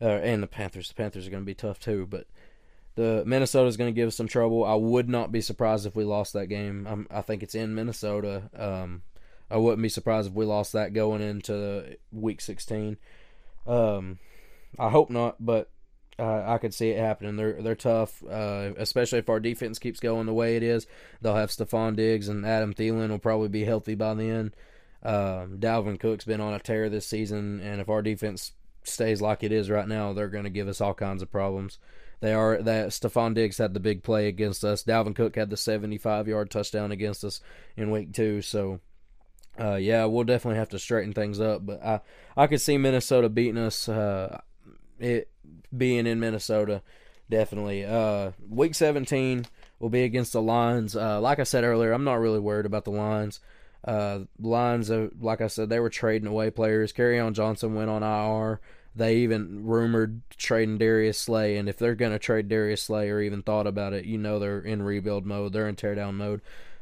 uh, 0.00 0.06
and 0.06 0.42
the 0.42 0.48
Panthers. 0.48 0.88
The 0.88 0.94
Panthers 0.94 1.26
are 1.26 1.30
going 1.30 1.42
to 1.42 1.46
be 1.46 1.54
tough 1.54 1.78
too, 1.78 2.06
but 2.08 2.26
the 2.96 3.22
Minnesota 3.26 3.68
is 3.68 3.76
going 3.76 3.94
to 3.94 3.98
give 3.98 4.08
us 4.08 4.16
some 4.16 4.26
trouble. 4.26 4.64
I 4.64 4.74
would 4.74 5.08
not 5.08 5.30
be 5.30 5.40
surprised 5.40 5.86
if 5.86 5.94
we 5.94 6.04
lost 6.04 6.32
that 6.32 6.48
game. 6.48 6.86
I'm, 6.88 7.06
i 7.10 7.20
think 7.20 7.42
it's 7.42 7.54
in 7.54 7.74
Minnesota. 7.74 8.50
Um, 8.56 9.02
I 9.50 9.58
wouldn't 9.58 9.82
be 9.82 9.88
surprised 9.88 10.28
if 10.28 10.34
we 10.34 10.44
lost 10.44 10.72
that 10.72 10.92
going 10.92 11.20
into 11.20 11.96
Week 12.10 12.40
16. 12.40 12.96
Um, 13.66 14.18
I 14.78 14.88
hope 14.90 15.10
not, 15.10 15.36
but 15.38 15.70
uh, 16.18 16.42
I 16.46 16.58
could 16.58 16.72
see 16.72 16.88
it 16.88 16.98
happening. 16.98 17.36
They're 17.36 17.60
they're 17.60 17.74
tough, 17.74 18.24
uh, 18.24 18.72
especially 18.78 19.18
if 19.18 19.28
our 19.28 19.40
defense 19.40 19.78
keeps 19.78 20.00
going 20.00 20.26
the 20.26 20.32
way 20.32 20.56
it 20.56 20.62
is. 20.62 20.86
They'll 21.20 21.36
have 21.36 21.50
Stefon 21.50 21.96
Diggs 21.96 22.28
and 22.28 22.46
Adam 22.46 22.72
Thielen 22.72 23.10
will 23.10 23.18
probably 23.18 23.48
be 23.48 23.64
healthy 23.64 23.94
by 23.94 24.14
then. 24.14 24.54
Um, 25.02 25.58
Dalvin 25.58 26.00
Cook's 26.00 26.24
been 26.24 26.40
on 26.40 26.54
a 26.54 26.58
tear 26.58 26.88
this 26.88 27.06
season, 27.06 27.60
and 27.60 27.80
if 27.80 27.88
our 27.88 28.02
defense 28.02 28.52
stays 28.82 29.20
like 29.20 29.42
it 29.42 29.52
is 29.52 29.68
right 29.68 29.86
now, 29.86 30.12
they're 30.12 30.28
going 30.28 30.44
to 30.44 30.50
give 30.50 30.68
us 30.68 30.80
all 30.80 30.94
kinds 30.94 31.22
of 31.22 31.30
problems. 31.30 31.78
They 32.20 32.32
are 32.32 32.62
that 32.62 32.88
Stefon 32.88 33.34
Diggs 33.34 33.58
had 33.58 33.74
the 33.74 33.80
big 33.80 34.02
play 34.02 34.28
against 34.28 34.64
us. 34.64 34.82
Dalvin 34.82 35.14
Cook 35.14 35.36
had 35.36 35.50
the 35.50 35.56
75 35.56 36.28
yard 36.28 36.50
touchdown 36.50 36.92
against 36.92 37.24
us 37.24 37.40
in 37.76 37.90
week 37.90 38.12
two. 38.12 38.40
So, 38.42 38.80
uh, 39.60 39.74
yeah, 39.74 40.06
we'll 40.06 40.24
definitely 40.24 40.58
have 40.58 40.70
to 40.70 40.78
straighten 40.78 41.12
things 41.12 41.40
up. 41.40 41.66
But 41.66 41.84
I, 41.84 42.00
I 42.36 42.46
could 42.46 42.60
see 42.60 42.78
Minnesota 42.78 43.28
beating 43.28 43.58
us. 43.58 43.88
Uh, 43.88 44.40
it 44.98 45.30
being 45.76 46.06
in 46.06 46.20
Minnesota, 46.20 46.82
definitely. 47.28 47.84
Uh, 47.84 48.32
week 48.48 48.74
17 48.74 49.46
will 49.78 49.90
be 49.90 50.02
against 50.04 50.32
the 50.32 50.42
Lions. 50.42 50.96
Uh, 50.96 51.20
like 51.20 51.38
I 51.38 51.44
said 51.44 51.64
earlier, 51.64 51.92
I'm 51.92 52.04
not 52.04 52.20
really 52.20 52.40
worried 52.40 52.66
about 52.66 52.84
the 52.84 52.90
Lions. 52.90 53.40
Uh, 53.84 54.20
Lions, 54.40 54.90
like 55.20 55.40
I 55.40 55.46
said, 55.46 55.68
they 55.68 55.80
were 55.80 55.90
trading 55.90 56.28
away 56.28 56.50
players. 56.50 56.92
Kerryon 56.92 57.34
Johnson 57.34 57.74
went 57.74 57.90
on 57.90 58.02
IR. 58.02 58.60
They 58.96 59.16
even 59.16 59.66
rumored 59.66 60.22
trading 60.30 60.78
Darius 60.78 61.18
Slay, 61.18 61.58
and 61.58 61.68
if 61.68 61.76
they're 61.76 61.94
going 61.94 62.12
to 62.12 62.18
trade 62.18 62.48
Darius 62.48 62.82
Slay 62.82 63.10
or 63.10 63.20
even 63.20 63.42
thought 63.42 63.66
about 63.66 63.92
it, 63.92 64.06
you 64.06 64.16
know 64.16 64.38
they're 64.38 64.60
in 64.60 64.82
rebuild 64.82 65.26
mode. 65.26 65.52
They're 65.52 65.68
in 65.68 65.76
teardown 65.76 66.14
mode. 66.14 66.40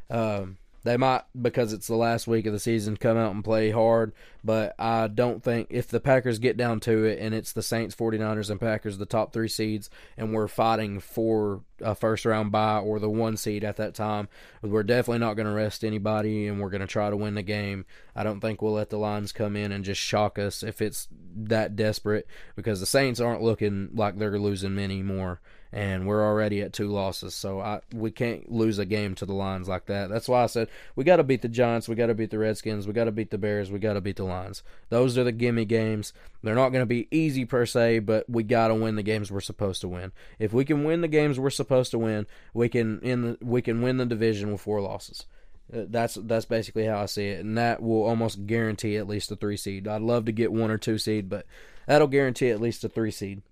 Um, 0.09 0.59
they 0.85 0.99
might, 0.99 1.23
because 1.41 1.73
it's 1.73 1.87
the 1.87 1.97
last 1.97 2.27
week 2.27 2.45
of 2.47 2.53
the 2.53 2.61
season, 2.61 2.97
come 2.97 3.17
out 3.17 3.35
and 3.35 3.43
play 3.43 3.71
hard. 3.71 4.13
But 4.45 4.75
I 4.79 5.09
don't 5.09 5.43
think 5.43 5.69
if 5.71 5.89
the 5.89 5.99
Packers 5.99 6.39
get 6.39 6.59
down 6.59 6.81
to 6.81 7.05
it 7.05 7.19
and 7.19 7.35
it's 7.35 7.53
the 7.53 7.63
Saints, 7.63 7.95
49ers, 7.95 8.51
and 8.51 8.61
Packers, 8.61 8.99
the 8.99 9.07
top 9.07 9.33
three 9.33 9.49
seeds, 9.49 9.89
and 10.19 10.35
we're 10.35 10.47
fighting 10.47 11.01
for 11.01 11.63
a 11.81 11.95
first 11.95 12.27
round 12.27 12.53
bye 12.53 12.79
or 12.79 12.99
the 12.99 13.09
one 13.09 13.39
seed 13.39 13.65
at 13.65 13.77
that 13.77 13.95
time, 13.95 14.29
we're 14.61 14.83
definitely 14.83 15.21
not 15.21 15.35
going 15.35 15.47
to 15.47 15.53
rest 15.53 15.85
anybody 15.85 16.47
and 16.47 16.61
we're 16.61 16.69
going 16.69 16.83
to 16.83 16.87
try 16.87 17.09
to 17.09 17.17
win 17.17 17.35
the 17.35 17.43
game. 17.43 17.87
I 18.15 18.23
don't 18.23 18.41
think 18.41 18.61
we'll 18.61 18.75
let 18.75 18.91
the 18.91 18.99
Lions 18.99 19.33
come 19.33 19.57
in 19.57 19.73
and 19.73 19.85
just 19.85 20.01
shock 20.01 20.39
us 20.39 20.63
if 20.63 20.83
it's 20.83 21.09
that 21.35 21.77
desperate 21.77 22.27
because 22.57 22.81
the 22.81 22.87
Saints 22.87 23.21
aren't 23.21 23.43
looking 23.43 23.89
like 23.95 24.19
they're 24.19 24.39
losing 24.39 24.75
many 24.75 25.03
more 25.03 25.41
and 25.75 26.07
we're 26.07 26.25
already 26.25 26.63
at 26.63 26.73
two 26.73 26.87
losses. 26.87 27.35
So 27.35 27.61
I 27.61 27.81
we 27.93 28.13
can't 28.13 28.51
lose 28.51 28.79
a 28.79 28.85
game 28.85 29.17
to 29.17 29.27
the 29.27 29.35
Lions 29.35 29.69
like 29.69 29.87
that. 29.87 30.09
That's 30.09 30.29
why 30.29 30.45
I 30.45 30.47
said 30.47 30.69
we 30.95 31.03
got 31.03 31.17
to 31.17 31.25
beat 31.25 31.43
the 31.43 31.49
Giants, 31.49 31.89
we 31.89 31.97
got 31.97 32.07
to 32.07 32.15
beat 32.15 32.31
the 32.31 32.39
Redskins, 32.39 32.87
we 32.87 32.93
got 32.93 33.05
to 33.05 33.13
beat 33.13 33.31
the 33.31 33.39
Bears, 33.39 33.73
we 33.73 33.81
got 33.81 33.95
to 33.95 34.01
beat 34.01 34.17
the 34.17 34.25
Lions. 34.25 34.63
Those 34.89 35.19
are 35.19 35.25
the 35.25 35.33
gimme 35.33 35.65
games. 35.65 36.13
They're 36.45 36.55
not 36.55 36.69
going 36.69 36.83
to 36.83 36.87
be 36.87 37.09
easy 37.11 37.45
per 37.45 37.67
se, 37.67 37.99
but 38.01 38.31
we 38.31 38.45
got 38.45 38.69
to 38.69 38.75
win 38.77 38.95
the 38.95 39.03
games 39.03 39.33
we're 39.33 39.41
supposed 39.41 39.81
to 39.81 39.89
win. 39.89 40.13
If 40.39 40.53
we 40.53 40.65
can 40.65 40.85
win 40.85 41.01
the 41.01 41.09
games 41.09 41.41
we're 41.41 41.51
supposed 41.51 41.91
to 41.91 41.99
win, 41.99 42.29
we 42.55 42.69
can 42.69 43.01
in 43.01 43.23
the, 43.23 43.39
we 43.43 43.61
can 43.61 43.83
win 43.83 43.97
the 43.97 44.07
division 44.07 44.53
with 44.53 44.61
four 44.61 44.81
losses. 44.81 45.27
Uh, 45.73 45.87
that's 45.89 46.15
that's 46.15 46.45
basically 46.45 46.85
how 46.85 47.03
I 47.03 47.07
see 47.07 47.27
it, 47.27 47.45
and 47.45 47.59
that 47.59 47.83
will 47.83 48.05
almost 48.05 48.47
guarantee 48.47 48.97
at 48.97 49.09
least 49.09 49.33
a 49.33 49.37
three 49.37 49.57
seed. 49.57 49.89
I'd 49.89 50.03
love 50.03 50.27
to 50.27 50.33
get 50.33 50.53
one 50.53 50.71
or 50.71 50.79
two 50.79 50.99
seed, 50.99 51.29
but 51.29 51.47
that'll 51.89 52.07
guarantee 52.07 52.51
at 52.51 52.61
least 52.61 52.85
a 52.85 52.89
three 52.89 53.11
seed. 53.11 53.43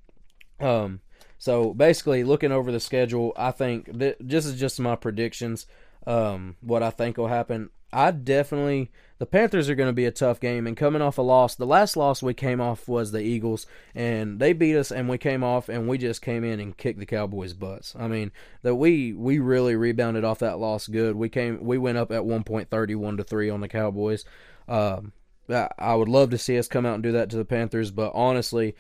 Um, 0.61 1.01
so 1.39 1.75
basically, 1.75 2.25
looking 2.25 2.53
over 2.53 2.71
the 2.71 2.81
schedule, 2.81 3.33
I 3.37 3.51
think 3.51 3.89
this 3.93 4.47
is 4.47 4.59
just 4.59 4.81
my 4.81 4.97
predictions. 4.97 5.67
Um, 6.07 6.57
what 6.61 6.83
I 6.83 6.91
think 6.91 7.17
will 7.17 7.29
happen. 7.29 7.71
I 7.93 8.11
definitely 8.11 8.91
the 9.19 9.27
Panthers 9.27 9.69
are 9.71 9.77
going 9.77 9.89
to 9.89 9.93
be 9.93 10.07
a 10.07 10.11
tough 10.11 10.41
game, 10.41 10.67
and 10.67 10.77
coming 10.77 11.01
off 11.01 11.17
a 11.17 11.23
loss, 11.23 11.55
the 11.55 11.65
last 11.65 11.97
loss 11.97 12.25
we 12.25 12.35
came 12.35 12.61
off 12.61 12.89
was 12.89 13.13
the 13.13 13.21
Eagles, 13.21 13.67
and 13.95 14.41
they 14.41 14.53
beat 14.53 14.77
us, 14.77 14.91
and 14.91 15.09
we 15.09 15.17
came 15.17 15.45
off, 15.45 15.69
and 15.69 15.87
we 15.87 15.97
just 15.97 16.23
came 16.23 16.43
in 16.43 16.59
and 16.59 16.77
kicked 16.77 16.99
the 16.99 17.07
Cowboys' 17.07 17.53
butts. 17.53 17.95
I 17.97 18.09
mean, 18.09 18.33
that 18.63 18.75
we 18.75 19.13
we 19.13 19.39
really 19.39 19.77
rebounded 19.77 20.25
off 20.25 20.41
that 20.41 20.59
loss 20.59 20.89
good. 20.89 21.15
We 21.15 21.29
came 21.29 21.65
we 21.65 21.79
went 21.79 21.99
up 21.99 22.11
at 22.11 22.25
one 22.25 22.43
point 22.43 22.69
thirty 22.69 22.97
one 22.97 23.17
to 23.19 23.23
three 23.23 23.49
on 23.49 23.61
the 23.61 23.69
Cowboys. 23.69 24.25
Um, 24.67 25.13
I 25.49 25.95
would 25.95 26.09
love 26.09 26.31
to 26.31 26.39
see 26.39 26.59
us 26.59 26.67
come 26.67 26.87
out 26.87 26.95
and 26.95 27.03
do 27.03 27.13
that 27.13 27.31
to 27.31 27.37
the 27.37 27.45
Panthers, 27.45 27.91
but 27.91 28.13
honestly, 28.15 28.75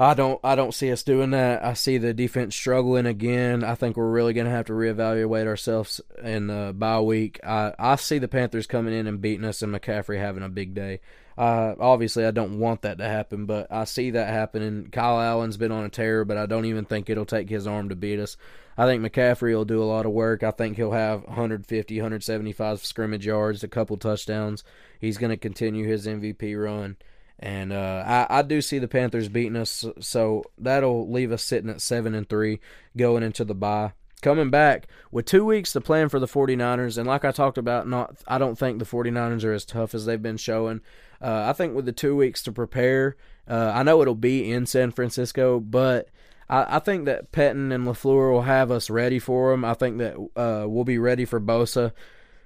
I 0.00 0.14
don't 0.14 0.40
I 0.42 0.54
don't 0.54 0.72
see 0.72 0.90
us 0.90 1.02
doing 1.02 1.32
that. 1.32 1.62
I 1.62 1.74
see 1.74 1.98
the 1.98 2.14
defense 2.14 2.56
struggling 2.56 3.04
again. 3.04 3.62
I 3.62 3.74
think 3.74 3.98
we're 3.98 4.10
really 4.10 4.32
going 4.32 4.46
to 4.46 4.50
have 4.50 4.64
to 4.66 4.72
reevaluate 4.72 5.46
ourselves 5.46 6.00
in 6.22 6.46
the 6.46 6.74
bye 6.74 7.00
week. 7.00 7.38
I 7.44 7.74
I 7.78 7.96
see 7.96 8.16
the 8.16 8.26
Panthers 8.26 8.66
coming 8.66 8.94
in 8.94 9.06
and 9.06 9.20
beating 9.20 9.44
us 9.44 9.60
and 9.60 9.74
McCaffrey 9.74 10.18
having 10.18 10.42
a 10.42 10.48
big 10.48 10.72
day. 10.72 11.00
Uh, 11.36 11.74
obviously, 11.78 12.24
I 12.24 12.30
don't 12.30 12.58
want 12.58 12.80
that 12.82 12.96
to 12.96 13.04
happen, 13.04 13.44
but 13.44 13.66
I 13.70 13.84
see 13.84 14.10
that 14.12 14.28
happening. 14.28 14.88
Kyle 14.90 15.20
Allen's 15.20 15.58
been 15.58 15.72
on 15.72 15.84
a 15.84 15.90
tear, 15.90 16.24
but 16.24 16.38
I 16.38 16.46
don't 16.46 16.64
even 16.64 16.86
think 16.86 17.10
it'll 17.10 17.26
take 17.26 17.50
his 17.50 17.66
arm 17.66 17.90
to 17.90 17.96
beat 17.96 18.20
us. 18.20 18.38
I 18.78 18.86
think 18.86 19.02
McCaffrey 19.02 19.54
will 19.54 19.66
do 19.66 19.82
a 19.82 19.84
lot 19.84 20.06
of 20.06 20.12
work. 20.12 20.42
I 20.42 20.50
think 20.50 20.76
he'll 20.76 20.92
have 20.92 21.24
150, 21.24 21.96
175 21.96 22.84
scrimmage 22.84 23.26
yards, 23.26 23.62
a 23.62 23.68
couple 23.68 23.98
touchdowns. 23.98 24.64
He's 24.98 25.18
going 25.18 25.30
to 25.30 25.36
continue 25.36 25.86
his 25.86 26.06
MVP 26.06 26.62
run. 26.62 26.96
And 27.42 27.72
uh, 27.72 28.04
I, 28.06 28.38
I 28.38 28.42
do 28.42 28.60
see 28.60 28.78
the 28.78 28.88
Panthers 28.88 29.30
beating 29.30 29.56
us, 29.56 29.86
so 29.98 30.44
that'll 30.58 31.10
leave 31.10 31.32
us 31.32 31.42
sitting 31.42 31.70
at 31.70 31.80
7 31.80 32.14
and 32.14 32.28
3 32.28 32.60
going 32.96 33.22
into 33.22 33.44
the 33.44 33.54
bye 33.54 33.92
coming 34.20 34.50
back 34.50 34.86
with 35.10 35.24
two 35.24 35.44
weeks 35.44 35.72
to 35.72 35.80
plan 35.80 36.08
for 36.08 36.18
the 36.18 36.26
49ers 36.26 36.98
and 36.98 37.06
like 37.06 37.24
i 37.24 37.32
talked 37.32 37.56
about 37.56 37.88
not 37.88 38.16
i 38.28 38.36
don't 38.36 38.58
think 38.58 38.78
the 38.78 38.84
49ers 38.84 39.44
are 39.44 39.52
as 39.52 39.64
tough 39.64 39.94
as 39.94 40.04
they've 40.04 40.20
been 40.20 40.36
showing 40.36 40.80
uh, 41.22 41.44
i 41.46 41.52
think 41.54 41.74
with 41.74 41.86
the 41.86 41.92
two 41.92 42.14
weeks 42.14 42.42
to 42.42 42.52
prepare 42.52 43.16
uh, 43.48 43.72
i 43.74 43.82
know 43.82 44.02
it'll 44.02 44.14
be 44.14 44.52
in 44.52 44.66
san 44.66 44.90
francisco 44.90 45.58
but 45.58 46.10
I, 46.50 46.76
I, 46.76 46.78
think 46.80 47.04
that 47.04 47.30
Pettine 47.30 47.72
and 47.72 47.86
LaFleur 47.86 48.32
will 48.32 48.42
have 48.42 48.72
us 48.72 48.90
ready 48.90 49.20
for 49.20 49.52
them. 49.52 49.64
I 49.64 49.74
think 49.74 49.98
that 49.98 50.16
uh, 50.34 50.66
we'll 50.68 50.82
be 50.82 50.98
ready 50.98 51.24
for 51.24 51.40
Bosa 51.40 51.92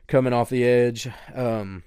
coming 0.06 0.34
off 0.34 0.50
the 0.50 0.62
edge. 0.62 1.08
Um, 1.34 1.84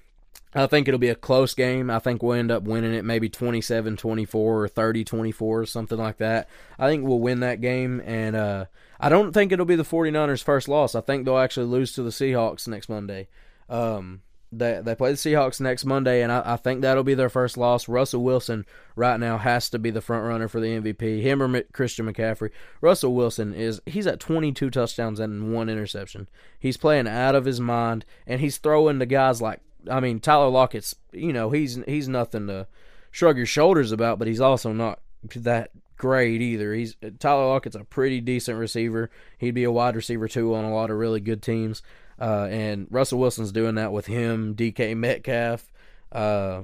I 0.54 0.66
think 0.66 0.88
it'll 0.88 0.98
be 0.98 1.08
a 1.08 1.14
close 1.14 1.54
game. 1.54 1.90
I 1.90 1.98
think 1.98 2.22
we'll 2.22 2.38
end 2.38 2.50
up 2.50 2.62
winning 2.62 2.94
it 2.94 3.04
maybe 3.04 3.28
27 3.28 3.96
24 3.96 4.62
or 4.62 4.68
30 4.68 5.04
24 5.04 5.60
or 5.60 5.66
something 5.66 5.98
like 5.98 6.18
that. 6.18 6.48
I 6.78 6.88
think 6.88 7.04
we'll 7.04 7.20
win 7.20 7.40
that 7.40 7.60
game. 7.60 8.02
And 8.04 8.34
uh, 8.34 8.64
I 8.98 9.08
don't 9.08 9.32
think 9.32 9.52
it'll 9.52 9.66
be 9.66 9.76
the 9.76 9.82
49ers' 9.82 10.42
first 10.42 10.68
loss. 10.68 10.94
I 10.94 11.00
think 11.00 11.24
they'll 11.24 11.38
actually 11.38 11.66
lose 11.66 11.92
to 11.92 12.02
the 12.02 12.10
Seahawks 12.10 12.66
next 12.66 12.88
Monday. 12.88 13.28
Um, 13.68 14.22
they 14.50 14.80
they 14.82 14.94
play 14.94 15.10
the 15.10 15.18
Seahawks 15.18 15.60
next 15.60 15.84
Monday, 15.84 16.22
and 16.22 16.32
I, 16.32 16.54
I, 16.54 16.56
think 16.56 16.80
that'll 16.80 17.04
be 17.04 17.14
their 17.14 17.28
first 17.28 17.58
loss. 17.58 17.86
Russell 17.86 18.24
Wilson 18.24 18.64
right 18.96 19.20
now 19.20 19.36
has 19.36 19.68
to 19.70 19.78
be 19.78 19.90
the 19.90 20.00
front 20.00 20.24
runner 20.24 20.48
for 20.48 20.58
the 20.58 20.68
MVP. 20.68 21.20
Him 21.20 21.42
or 21.42 21.62
Christian 21.72 22.10
McCaffrey. 22.10 22.50
Russell 22.80 23.14
Wilson 23.14 23.52
is 23.52 23.82
he's 23.84 24.06
at 24.06 24.20
22 24.20 24.70
touchdowns 24.70 25.20
and 25.20 25.52
one 25.52 25.68
interception. 25.68 26.28
He's 26.58 26.78
playing 26.78 27.06
out 27.06 27.34
of 27.34 27.44
his 27.44 27.60
mind, 27.60 28.06
and 28.26 28.40
he's 28.40 28.56
throwing 28.56 28.98
to 29.00 29.06
guys 29.06 29.42
like 29.42 29.60
I 29.90 30.00
mean 30.00 30.20
Tyler 30.20 30.48
Lockett's. 30.48 30.94
You 31.12 31.32
know 31.32 31.50
he's 31.50 31.78
he's 31.86 32.08
nothing 32.08 32.46
to 32.48 32.66
shrug 33.10 33.36
your 33.36 33.46
shoulders 33.46 33.92
about, 33.92 34.18
but 34.18 34.28
he's 34.28 34.40
also 34.40 34.72
not 34.72 35.00
that 35.36 35.70
great 35.96 36.40
either. 36.40 36.74
He's 36.74 36.96
Tyler 37.18 37.46
Lockett's 37.46 37.76
a 37.76 37.84
pretty 37.84 38.20
decent 38.20 38.58
receiver. 38.58 39.10
He'd 39.36 39.54
be 39.54 39.64
a 39.64 39.72
wide 39.72 39.96
receiver 39.96 40.28
too 40.28 40.54
on 40.54 40.64
a 40.64 40.74
lot 40.74 40.90
of 40.90 40.96
really 40.96 41.20
good 41.20 41.42
teams. 41.42 41.82
Uh, 42.20 42.48
and 42.50 42.86
Russell 42.90 43.20
Wilson's 43.20 43.52
doing 43.52 43.76
that 43.76 43.92
with 43.92 44.06
him, 44.06 44.54
DK 44.54 44.96
Metcalf. 44.96 45.70
Uh, 46.10 46.62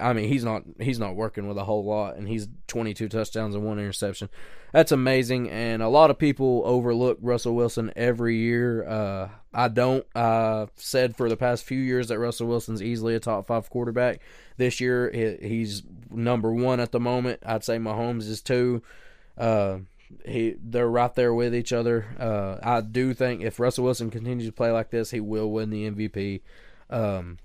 I 0.00 0.12
mean, 0.12 0.28
he's 0.28 0.44
not 0.44 0.62
he's 0.78 0.98
not 0.98 1.16
working 1.16 1.48
with 1.48 1.58
a 1.58 1.64
whole 1.64 1.84
lot, 1.84 2.16
and 2.16 2.28
he's 2.28 2.48
22 2.68 3.08
touchdowns 3.08 3.54
and 3.54 3.64
one 3.64 3.78
interception. 3.78 4.28
That's 4.72 4.92
amazing, 4.92 5.50
and 5.50 5.82
a 5.82 5.88
lot 5.88 6.10
of 6.10 6.18
people 6.18 6.62
overlook 6.64 7.18
Russell 7.20 7.54
Wilson 7.54 7.92
every 7.96 8.36
year. 8.36 8.86
Uh, 8.86 9.28
I 9.52 9.68
don't. 9.68 10.06
I've 10.14 10.70
said 10.76 11.16
for 11.16 11.28
the 11.28 11.36
past 11.36 11.64
few 11.64 11.80
years 11.80 12.08
that 12.08 12.18
Russell 12.18 12.46
Wilson's 12.46 12.82
easily 12.82 13.14
a 13.14 13.20
top 13.20 13.46
five 13.46 13.68
quarterback. 13.70 14.20
This 14.56 14.80
year, 14.80 15.10
he's 15.42 15.82
number 16.10 16.52
one 16.52 16.80
at 16.80 16.92
the 16.92 17.00
moment. 17.00 17.40
I'd 17.44 17.64
say 17.64 17.78
Mahomes 17.78 18.28
is 18.28 18.42
two. 18.42 18.82
Uh, 19.36 19.78
he 20.24 20.56
they're 20.62 20.88
right 20.88 21.14
there 21.14 21.34
with 21.34 21.54
each 21.54 21.72
other. 21.72 22.06
Uh, 22.18 22.56
I 22.62 22.80
do 22.80 23.14
think 23.14 23.42
if 23.42 23.58
Russell 23.58 23.84
Wilson 23.84 24.10
continues 24.10 24.46
to 24.46 24.52
play 24.52 24.70
like 24.70 24.90
this, 24.90 25.10
he 25.10 25.20
will 25.20 25.50
win 25.50 25.70
the 25.70 25.90
MVP. 25.90 26.42
Um, 26.90 27.38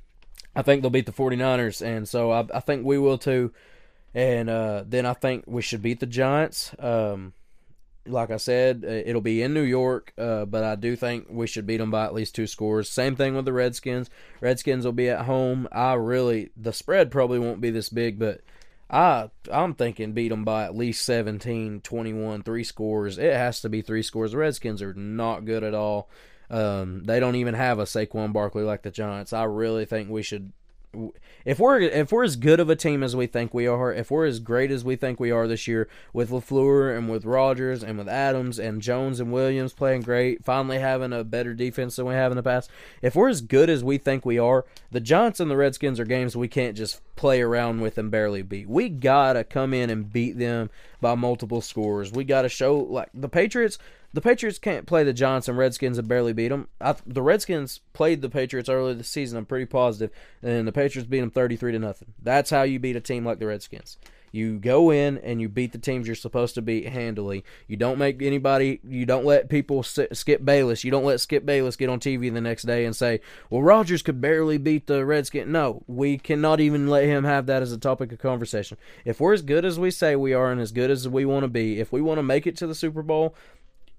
I 0.55 0.61
think 0.61 0.81
they'll 0.81 0.91
beat 0.91 1.05
the 1.05 1.11
49ers, 1.11 1.85
and 1.85 2.07
so 2.07 2.31
I, 2.31 2.45
I 2.53 2.59
think 2.59 2.85
we 2.85 2.97
will 2.97 3.17
too. 3.17 3.51
And 4.13 4.49
uh, 4.49 4.83
then 4.87 5.05
I 5.05 5.13
think 5.13 5.43
we 5.45 5.61
should 5.61 5.81
beat 5.81 5.99
the 5.99 6.05
Giants. 6.05 6.73
Um, 6.79 7.33
like 8.07 8.31
I 8.31 8.37
said, 8.37 8.85
uh, 8.87 8.91
it'll 8.91 9.21
be 9.21 9.41
in 9.41 9.53
New 9.53 9.63
York, 9.63 10.13
uh, 10.17 10.45
but 10.45 10.63
I 10.63 10.75
do 10.75 10.95
think 10.95 11.27
we 11.29 11.47
should 11.47 11.65
beat 11.65 11.77
them 11.77 11.91
by 11.91 12.05
at 12.05 12.13
least 12.13 12.35
two 12.35 12.47
scores. 12.47 12.89
Same 12.89 13.15
thing 13.15 13.35
with 13.35 13.45
the 13.45 13.53
Redskins. 13.53 14.09
Redskins 14.41 14.85
will 14.85 14.93
be 14.93 15.09
at 15.09 15.25
home. 15.25 15.67
I 15.71 15.93
really, 15.93 16.51
the 16.55 16.71
spread 16.71 17.11
probably 17.11 17.39
won't 17.39 17.61
be 17.61 17.71
this 17.71 17.89
big, 17.89 18.19
but 18.19 18.41
I 18.89 19.29
I'm 19.51 19.73
thinking 19.73 20.13
beat 20.13 20.29
them 20.29 20.43
by 20.43 20.65
at 20.65 20.75
least 20.75 21.05
17, 21.05 21.81
21, 21.81 22.43
three 22.43 22.63
scores. 22.63 23.17
It 23.17 23.33
has 23.33 23.61
to 23.61 23.69
be 23.69 23.81
three 23.81 24.03
scores. 24.03 24.31
The 24.31 24.37
Redskins 24.37 24.81
are 24.81 24.93
not 24.93 25.45
good 25.45 25.63
at 25.63 25.73
all. 25.73 26.09
Um, 26.49 27.03
they 27.03 27.19
don't 27.19 27.35
even 27.35 27.53
have 27.53 27.79
a 27.79 27.83
Saquon 27.83 28.33
Barkley 28.33 28.63
like 28.63 28.83
the 28.83 28.91
Giants. 28.91 29.33
I 29.33 29.43
really 29.43 29.85
think 29.85 30.09
we 30.09 30.23
should 30.23 30.51
if 31.43 31.59
we're 31.59 31.79
if 31.79 32.11
we're 32.11 32.23
as 32.23 32.35
good 32.35 32.59
of 32.59 32.69
a 32.69 32.75
team 32.75 33.03
as 33.03 33.15
we 33.15 33.27
think 33.27 33.53
we 33.53 33.67
are, 33.67 33.93
if 33.93 34.09
we're 34.09 34.25
as 34.25 34.39
great 34.39 34.71
as 34.71 34.83
we 34.83 34.95
think 34.95 35.19
we 35.19 35.31
are 35.31 35.47
this 35.47 35.67
year 35.67 35.87
with 36.13 36.31
LaFleur 36.31 36.97
and 36.97 37.09
with 37.09 37.25
Rodgers 37.25 37.83
and 37.83 37.97
with 37.97 38.07
Adams 38.07 38.57
and 38.59 38.81
Jones 38.81 39.19
and 39.19 39.31
Williams 39.31 39.73
playing 39.73 40.01
great, 40.01 40.43
finally 40.43 40.79
having 40.79 41.13
a 41.13 41.23
better 41.23 41.53
defense 41.53 41.95
than 41.95 42.05
we 42.05 42.13
have 42.13 42.31
in 42.31 42.35
the 42.35 42.43
past, 42.43 42.69
if 43.01 43.15
we're 43.15 43.29
as 43.29 43.41
good 43.41 43.69
as 43.69 43.83
we 43.83 43.97
think 43.97 44.25
we 44.25 44.39
are, 44.39 44.65
the 44.91 44.99
Giants 44.99 45.39
and 45.39 45.51
the 45.51 45.57
Redskins 45.57 45.99
are 45.99 46.05
games 46.05 46.35
we 46.35 46.47
can't 46.47 46.77
just 46.77 47.01
play 47.15 47.41
around 47.41 47.81
with 47.81 47.97
and 47.97 48.09
barely 48.09 48.41
beat. 48.41 48.67
We 48.67 48.89
gotta 48.89 49.43
come 49.43 49.73
in 49.73 49.89
and 49.89 50.11
beat 50.11 50.37
them 50.37 50.69
by 51.01 51.15
multiple 51.15 51.61
scores. 51.61 52.11
We 52.11 52.23
gotta 52.23 52.49
show 52.49 52.77
like 52.77 53.09
the 53.13 53.29
Patriots 53.29 53.77
the 54.15 54.21
Patriots 54.21 54.59
can't 54.59 54.85
play 54.85 55.03
the 55.03 55.11
Giants 55.11 55.49
and 55.49 55.57
Redskins 55.57 55.97
and 55.97 56.07
barely 56.07 56.31
beat 56.31 56.47
them. 56.47 56.69
I, 56.79 56.95
the 57.05 57.21
Redskins 57.21 57.81
played 57.91 58.21
the 58.21 58.29
Patriots 58.29 58.69
earlier 58.69 58.93
this 58.93 59.09
season. 59.09 59.37
I'm 59.37 59.45
pretty 59.45 59.65
positive, 59.65 60.09
and 60.41 60.65
the 60.65 60.71
Patriots 60.71 61.09
beat 61.09 61.19
them 61.19 61.31
33 61.31 61.73
to 61.73 61.79
nothing. 61.79 62.13
That's 62.23 62.49
how 62.49 62.63
you 62.63 62.79
beat 62.79 62.95
a 62.95 63.01
team 63.01 63.25
like 63.25 63.39
the 63.39 63.47
Redskins. 63.47 63.97
You 64.31 64.57
go 64.57 64.89
in 64.89 65.17
and 65.17 65.41
you 65.41 65.49
beat 65.49 65.73
the 65.73 65.77
teams 65.77 66.07
you're 66.07 66.15
supposed 66.15 66.55
to 66.55 66.61
beat 66.61 66.87
handily. 66.87 67.43
You 67.67 67.75
don't 67.75 67.97
make 67.97 68.21
anybody. 68.21 68.79
You 68.85 69.05
don't 69.05 69.25
let 69.25 69.49
people 69.49 69.83
skip 69.83 70.43
Bayless. 70.43 70.83
You 70.83 70.91
don't 70.91 71.05
let 71.05 71.21
Skip 71.21 71.45
Bayless 71.45 71.77
get 71.77 71.89
on 71.89 71.99
TV 72.01 72.33
the 72.33 72.41
next 72.41 72.63
day 72.63 72.83
and 72.83 72.93
say, 72.93 73.21
"Well, 73.49 73.63
Rodgers 73.63 74.01
could 74.01 74.19
barely 74.19 74.57
beat 74.57 74.87
the 74.87 75.05
Redskins." 75.05 75.49
No, 75.49 75.83
we 75.87 76.17
cannot 76.17 76.59
even 76.59 76.87
let 76.87 77.05
him 77.05 77.23
have 77.23 77.45
that 77.45 77.61
as 77.61 77.71
a 77.71 77.77
topic 77.77 78.11
of 78.11 78.19
conversation. 78.19 78.77
If 79.05 79.21
we're 79.21 79.33
as 79.33 79.41
good 79.41 79.63
as 79.63 79.79
we 79.79 79.89
say 79.89 80.17
we 80.17 80.33
are 80.33 80.51
and 80.51 80.59
as 80.59 80.73
good 80.73 80.91
as 80.91 81.07
we 81.07 81.23
want 81.23 81.43
to 81.43 81.49
be, 81.49 81.79
if 81.79 81.93
we 81.93 82.01
want 82.01 82.17
to 82.17 82.23
make 82.23 82.45
it 82.45 82.57
to 82.57 82.67
the 82.67 82.75
Super 82.75 83.03
Bowl, 83.03 83.35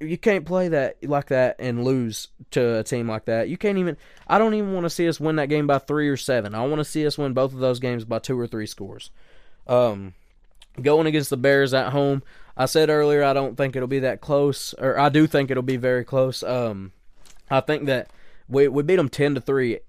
you 0.00 0.18
can't 0.18 0.44
play 0.44 0.68
that 0.68 0.96
like 1.02 1.26
that 1.26 1.56
and 1.58 1.84
lose 1.84 2.28
to 2.50 2.78
a 2.78 2.82
team 2.82 3.08
like 3.08 3.24
that. 3.26 3.48
You 3.48 3.56
can't 3.56 3.78
even. 3.78 3.96
I 4.26 4.38
don't 4.38 4.54
even 4.54 4.74
want 4.74 4.84
to 4.84 4.90
see 4.90 5.08
us 5.08 5.18
win 5.18 5.36
that 5.36 5.48
game 5.48 5.66
by 5.66 5.78
three 5.78 6.08
or 6.08 6.16
seven. 6.16 6.54
I 6.54 6.66
want 6.66 6.80
to 6.80 6.84
see 6.84 7.06
us 7.06 7.16
win 7.16 7.32
both 7.32 7.52
of 7.52 7.60
those 7.60 7.80
games 7.80 8.04
by 8.04 8.18
two 8.18 8.38
or 8.38 8.46
three 8.46 8.66
scores. 8.66 9.10
Um, 9.66 10.14
going 10.80 11.06
against 11.06 11.30
the 11.30 11.36
Bears 11.36 11.72
at 11.72 11.92
home, 11.92 12.22
I 12.56 12.66
said 12.66 12.90
earlier 12.90 13.24
I 13.24 13.32
don't 13.32 13.56
think 13.56 13.74
it'll 13.74 13.88
be 13.88 14.00
that 14.00 14.20
close, 14.20 14.74
or 14.74 14.98
I 14.98 15.08
do 15.08 15.26
think 15.26 15.50
it'll 15.50 15.62
be 15.62 15.76
very 15.76 16.04
close. 16.04 16.42
Um, 16.42 16.92
I 17.50 17.60
think 17.60 17.86
that 17.86 18.10
we 18.48 18.68
we 18.68 18.82
beat 18.82 18.96
them 18.96 19.08
ten 19.08 19.34
to 19.34 19.40
three 19.40 19.80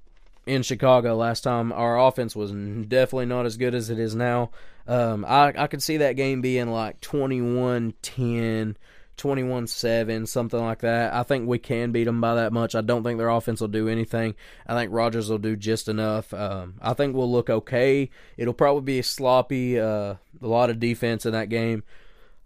in 0.45 0.63
Chicago 0.63 1.15
last 1.15 1.41
time. 1.41 1.73
Our 1.73 1.99
offense 1.99 2.33
was 2.33 2.51
definitely 2.51 3.25
not 3.25 3.45
as 3.45 3.57
good 3.57 3.75
as 3.75 3.89
it 3.89 3.99
is 3.99 4.15
now. 4.15 4.51
Um, 4.87 5.25
I 5.25 5.53
I 5.57 5.67
could 5.67 5.83
see 5.83 5.97
that 5.97 6.15
game 6.15 6.39
being 6.39 6.71
like 6.71 7.01
21-10 7.01 8.75
21-7, 9.17 10.27
something 10.27 10.59
like 10.59 10.79
that. 10.79 11.13
I 11.13 11.23
think 11.23 11.47
we 11.47 11.59
can 11.59 11.91
beat 11.91 12.05
them 12.05 12.21
by 12.21 12.35
that 12.35 12.53
much. 12.53 12.75
I 12.75 12.81
don't 12.81 13.03
think 13.03 13.17
their 13.17 13.29
offense 13.29 13.61
will 13.61 13.67
do 13.67 13.87
anything. 13.87 14.35
I 14.65 14.73
think 14.75 14.93
Rodgers 14.93 15.29
will 15.29 15.37
do 15.37 15.55
just 15.55 15.87
enough. 15.87 16.33
Um, 16.33 16.75
I 16.81 16.93
think 16.93 17.15
we'll 17.15 17.31
look 17.31 17.49
okay. 17.49 18.09
It'll 18.37 18.53
probably 18.53 18.83
be 18.83 18.99
a 18.99 19.03
sloppy, 19.03 19.79
uh, 19.79 20.15
a 20.41 20.47
lot 20.47 20.69
of 20.69 20.79
defense 20.79 21.25
in 21.25 21.33
that 21.33 21.49
game. 21.49 21.83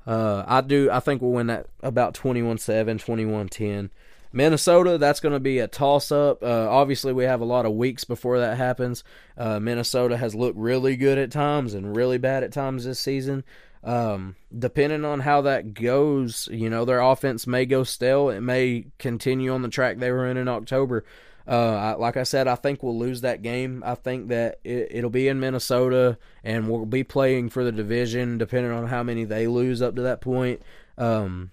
Uh, 0.06 0.44
I 0.48 0.62
do. 0.62 0.90
I 0.90 1.00
think 1.00 1.22
we'll 1.22 1.32
win 1.32 1.48
that 1.48 1.68
about 1.84 2.14
21-7, 2.14 3.04
21-10. 3.04 3.90
Minnesota, 4.34 4.98
that's 4.98 5.20
going 5.20 5.34
to 5.34 5.40
be 5.40 5.60
a 5.60 5.68
toss 5.68 6.12
up. 6.12 6.42
Uh, 6.42 6.68
obviously, 6.70 7.12
we 7.12 7.26
have 7.26 7.42
a 7.42 7.46
lot 7.46 7.66
of 7.66 7.74
weeks 7.74 8.06
before 8.06 8.40
that 8.40 8.58
happens. 8.58 9.04
Uh, 9.38 9.60
Minnesota 9.60 10.16
has 10.16 10.34
looked 10.34 10.58
really 10.58 10.96
good 10.96 11.18
at 11.18 11.32
times 11.32 11.74
and 11.74 11.96
really 11.96 12.18
bad 12.18 12.44
at 12.44 12.54
times 12.54 12.86
this 12.86 13.00
season. 13.00 13.44
Um, 13.84 14.36
depending 14.58 15.06
on 15.06 15.22
how 15.22 15.42
that 15.42 15.74
goes, 15.74 16.48
you 16.52 16.70
know, 16.70 16.86
their 16.86 17.02
offense 17.02 17.48
may 17.48 17.66
go 17.66 17.84
stale. 17.84 18.30
It 18.30 18.42
may 18.42 18.86
continue 19.00 19.54
on 19.54 19.64
the 19.64 19.70
track 19.70 19.98
they 19.98 20.12
were 20.12 20.28
in 20.28 20.38
in 20.38 20.48
October. 20.48 21.04
Uh, 21.48 21.76
I, 21.76 21.94
like 21.94 22.18
I 22.18 22.24
said, 22.24 22.48
I 22.48 22.56
think 22.56 22.84
we'll 22.84 22.98
lose 22.98 23.22
that 23.22 23.42
game. 23.42 23.84
I 23.86 23.96
think 23.96 24.28
that 24.28 24.60
it, 24.64 25.02
will 25.02 25.10
be 25.10 25.28
in 25.28 25.40
Minnesota, 25.40 26.18
and 26.44 26.70
we'll 26.70 26.86
be 26.86 27.04
playing 27.04 27.50
for 27.50 27.64
the 27.64 27.72
division, 27.72 28.38
depending 28.38 28.72
on 28.72 28.88
how 28.88 29.02
many 29.02 29.26
they 29.26 29.48
lose 29.48 29.82
up 29.82 29.96
to 29.96 30.04
that 30.04 30.22
point. 30.22 30.62
Um, 30.98 31.50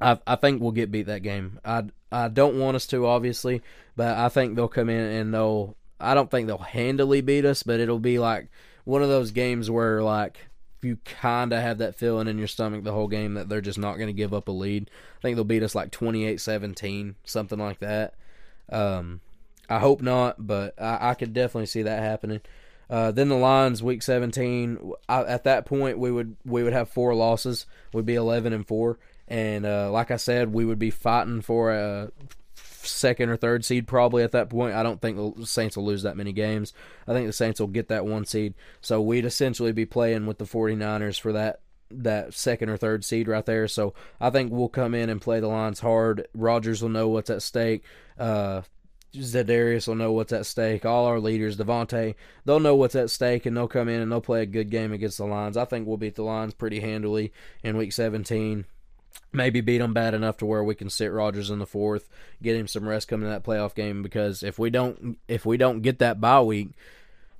I, 0.00 0.18
I 0.26 0.36
think 0.36 0.60
we'll 0.60 0.72
get 0.72 0.90
beat 0.90 1.06
that 1.06 1.22
game. 1.22 1.58
I, 1.64 1.84
I 2.12 2.28
don't 2.28 2.58
want 2.58 2.76
us 2.76 2.86
to, 2.88 3.06
obviously, 3.06 3.62
but 3.96 4.18
I 4.18 4.28
think 4.28 4.54
they'll 4.54 4.68
come 4.68 4.90
in 4.90 5.04
and 5.04 5.34
they'll. 5.34 5.76
I 5.98 6.14
don't 6.14 6.30
think 6.30 6.46
they'll 6.46 6.58
handily 6.58 7.20
beat 7.20 7.44
us, 7.44 7.62
but 7.62 7.78
it'll 7.78 7.98
be 7.98 8.18
like 8.18 8.48
one 8.84 9.02
of 9.02 9.10
those 9.10 9.32
games 9.32 9.70
where 9.70 10.02
like 10.02 10.49
you 10.82 10.98
kind 11.04 11.52
of 11.52 11.60
have 11.60 11.78
that 11.78 11.96
feeling 11.96 12.28
in 12.28 12.38
your 12.38 12.46
stomach 12.46 12.84
the 12.84 12.92
whole 12.92 13.08
game 13.08 13.34
that 13.34 13.48
they're 13.48 13.60
just 13.60 13.78
not 13.78 13.96
going 13.96 14.08
to 14.08 14.12
give 14.12 14.32
up 14.32 14.48
a 14.48 14.52
lead. 14.52 14.90
I 15.18 15.22
think 15.22 15.36
they'll 15.36 15.44
beat 15.44 15.62
us 15.62 15.74
like 15.74 15.90
28-17, 15.90 17.14
something 17.24 17.58
like 17.58 17.80
that. 17.80 18.14
Um, 18.70 19.20
I 19.68 19.78
hope 19.78 20.02
not, 20.02 20.46
but 20.46 20.80
I, 20.80 21.10
I 21.10 21.14
could 21.14 21.32
definitely 21.32 21.66
see 21.66 21.82
that 21.82 22.02
happening. 22.02 22.40
Uh, 22.90 23.12
then 23.12 23.28
the 23.28 23.36
Lions, 23.36 23.82
week 23.82 24.02
17. 24.02 24.92
I, 25.08 25.22
at 25.22 25.44
that 25.44 25.64
point, 25.64 25.98
we 25.98 26.10
would 26.10 26.36
we 26.44 26.64
would 26.64 26.72
have 26.72 26.90
four 26.90 27.14
losses. 27.14 27.66
We'd 27.92 28.04
be 28.04 28.16
11 28.16 28.52
and 28.52 28.66
four, 28.66 28.98
and 29.28 29.64
uh, 29.64 29.92
like 29.92 30.10
I 30.10 30.16
said, 30.16 30.52
we 30.52 30.64
would 30.64 30.80
be 30.80 30.90
fighting 30.90 31.40
for 31.40 31.70
a 31.70 32.10
second 32.86 33.28
or 33.28 33.36
third 33.36 33.64
seed 33.64 33.86
probably 33.86 34.22
at 34.22 34.32
that 34.32 34.50
point. 34.50 34.74
I 34.74 34.82
don't 34.82 35.00
think 35.00 35.36
the 35.36 35.46
Saints 35.46 35.76
will 35.76 35.84
lose 35.84 36.02
that 36.02 36.16
many 36.16 36.32
games. 36.32 36.72
I 37.06 37.12
think 37.12 37.26
the 37.26 37.32
Saints 37.32 37.60
will 37.60 37.68
get 37.68 37.88
that 37.88 38.06
one 38.06 38.24
seed. 38.24 38.54
So 38.80 39.00
we'd 39.00 39.24
essentially 39.24 39.72
be 39.72 39.86
playing 39.86 40.26
with 40.26 40.38
the 40.38 40.44
49ers 40.44 41.20
for 41.20 41.32
that 41.32 41.60
that 41.92 42.32
second 42.32 42.68
or 42.68 42.76
third 42.76 43.04
seed 43.04 43.26
right 43.26 43.44
there. 43.44 43.66
So 43.66 43.94
I 44.20 44.30
think 44.30 44.52
we'll 44.52 44.68
come 44.68 44.94
in 44.94 45.10
and 45.10 45.20
play 45.20 45.40
the 45.40 45.48
Lions 45.48 45.80
hard. 45.80 46.28
Rodgers 46.34 46.82
will 46.82 46.88
know 46.88 47.08
what's 47.08 47.30
at 47.30 47.42
stake. 47.42 47.84
Uh, 48.16 48.62
Za'Darius 49.12 49.88
will 49.88 49.96
know 49.96 50.12
what's 50.12 50.32
at 50.32 50.46
stake. 50.46 50.84
All 50.84 51.06
our 51.06 51.18
leaders, 51.18 51.56
Davante, 51.56 52.14
they'll 52.44 52.60
know 52.60 52.76
what's 52.76 52.94
at 52.94 53.10
stake, 53.10 53.44
and 53.44 53.56
they'll 53.56 53.66
come 53.66 53.88
in 53.88 54.00
and 54.00 54.10
they'll 54.10 54.20
play 54.20 54.42
a 54.42 54.46
good 54.46 54.70
game 54.70 54.92
against 54.92 55.18
the 55.18 55.24
Lions. 55.24 55.56
I 55.56 55.64
think 55.64 55.86
we'll 55.86 55.96
beat 55.96 56.14
the 56.14 56.22
Lions 56.22 56.54
pretty 56.54 56.78
handily 56.78 57.32
in 57.64 57.76
Week 57.76 57.92
17 57.92 58.66
maybe 59.32 59.60
beat 59.60 59.78
them 59.78 59.94
bad 59.94 60.14
enough 60.14 60.36
to 60.38 60.46
where 60.46 60.64
we 60.64 60.74
can 60.74 60.90
sit 60.90 61.12
Rodgers 61.12 61.50
in 61.50 61.58
the 61.58 61.66
fourth, 61.66 62.08
get 62.42 62.56
him 62.56 62.66
some 62.66 62.88
rest 62.88 63.08
coming 63.08 63.26
to 63.26 63.30
that 63.30 63.44
playoff 63.44 63.74
game. 63.74 64.02
Because 64.02 64.42
if 64.42 64.58
we 64.58 64.70
don't, 64.70 65.18
if 65.28 65.46
we 65.46 65.56
don't 65.56 65.82
get 65.82 65.98
that 65.98 66.20
bye 66.20 66.40
week, 66.40 66.70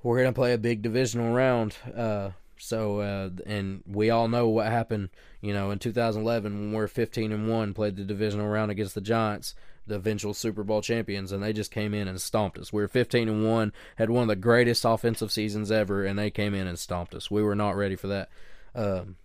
we're 0.03 0.17
gonna 0.17 0.33
play 0.33 0.53
a 0.53 0.57
big 0.57 0.81
divisional 0.81 1.33
round. 1.33 1.75
Uh, 1.95 2.31
so, 2.57 2.99
uh, 2.99 3.29
and 3.45 3.83
we 3.87 4.09
all 4.09 4.27
know 4.27 4.47
what 4.47 4.67
happened. 4.67 5.09
You 5.41 5.53
know, 5.53 5.71
in 5.71 5.79
2011 5.79 6.59
when 6.59 6.71
we're 6.73 6.87
15 6.87 7.31
and 7.31 7.49
one, 7.49 7.73
played 7.73 7.95
the 7.95 8.03
divisional 8.03 8.47
round 8.47 8.69
against 8.69 8.93
the 8.93 9.01
Giants, 9.01 9.55
the 9.87 9.95
eventual 9.95 10.35
Super 10.35 10.63
Bowl 10.63 10.81
champions, 10.81 11.31
and 11.31 11.41
they 11.41 11.53
just 11.53 11.71
came 11.71 11.93
in 11.93 12.07
and 12.07 12.21
stomped 12.21 12.59
us. 12.59 12.71
We 12.71 12.81
were 12.81 12.87
15 12.87 13.27
and 13.27 13.47
one, 13.47 13.73
had 13.95 14.11
one 14.11 14.23
of 14.23 14.27
the 14.27 14.35
greatest 14.35 14.85
offensive 14.85 15.31
seasons 15.31 15.71
ever, 15.71 16.05
and 16.05 16.19
they 16.19 16.29
came 16.29 16.53
in 16.53 16.67
and 16.67 16.77
stomped 16.77 17.15
us. 17.15 17.31
We 17.31 17.41
were 17.41 17.55
not 17.55 17.75
ready 17.75 17.95
for 17.95 18.07
that. 18.07 18.29
Um, 18.75 19.15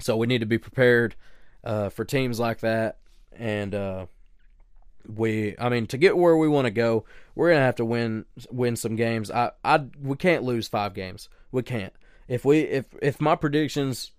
so 0.00 0.16
we 0.16 0.26
need 0.26 0.40
to 0.40 0.46
be 0.46 0.58
prepared 0.58 1.14
uh, 1.64 1.88
for 1.88 2.04
teams 2.04 2.38
like 2.40 2.60
that. 2.60 2.98
And 3.32 3.74
uh, 3.74 4.06
we, 5.06 5.54
I 5.58 5.68
mean, 5.68 5.86
to 5.88 5.98
get 5.98 6.16
where 6.16 6.36
we 6.36 6.48
want 6.48 6.66
to 6.66 6.70
go, 6.70 7.04
we're 7.34 7.50
gonna 7.50 7.64
have 7.64 7.76
to 7.76 7.84
win 7.84 8.24
win 8.50 8.76
some 8.76 8.96
games. 8.96 9.30
I, 9.30 9.52
I, 9.64 9.84
we 10.00 10.16
can't 10.16 10.44
lose 10.44 10.68
five 10.68 10.94
games. 10.94 11.28
We 11.50 11.62
can't. 11.62 11.92
If 12.28 12.44
we, 12.44 12.60
if 12.60 12.86
if 13.00 13.20
my 13.20 13.36
predictions 13.36 14.12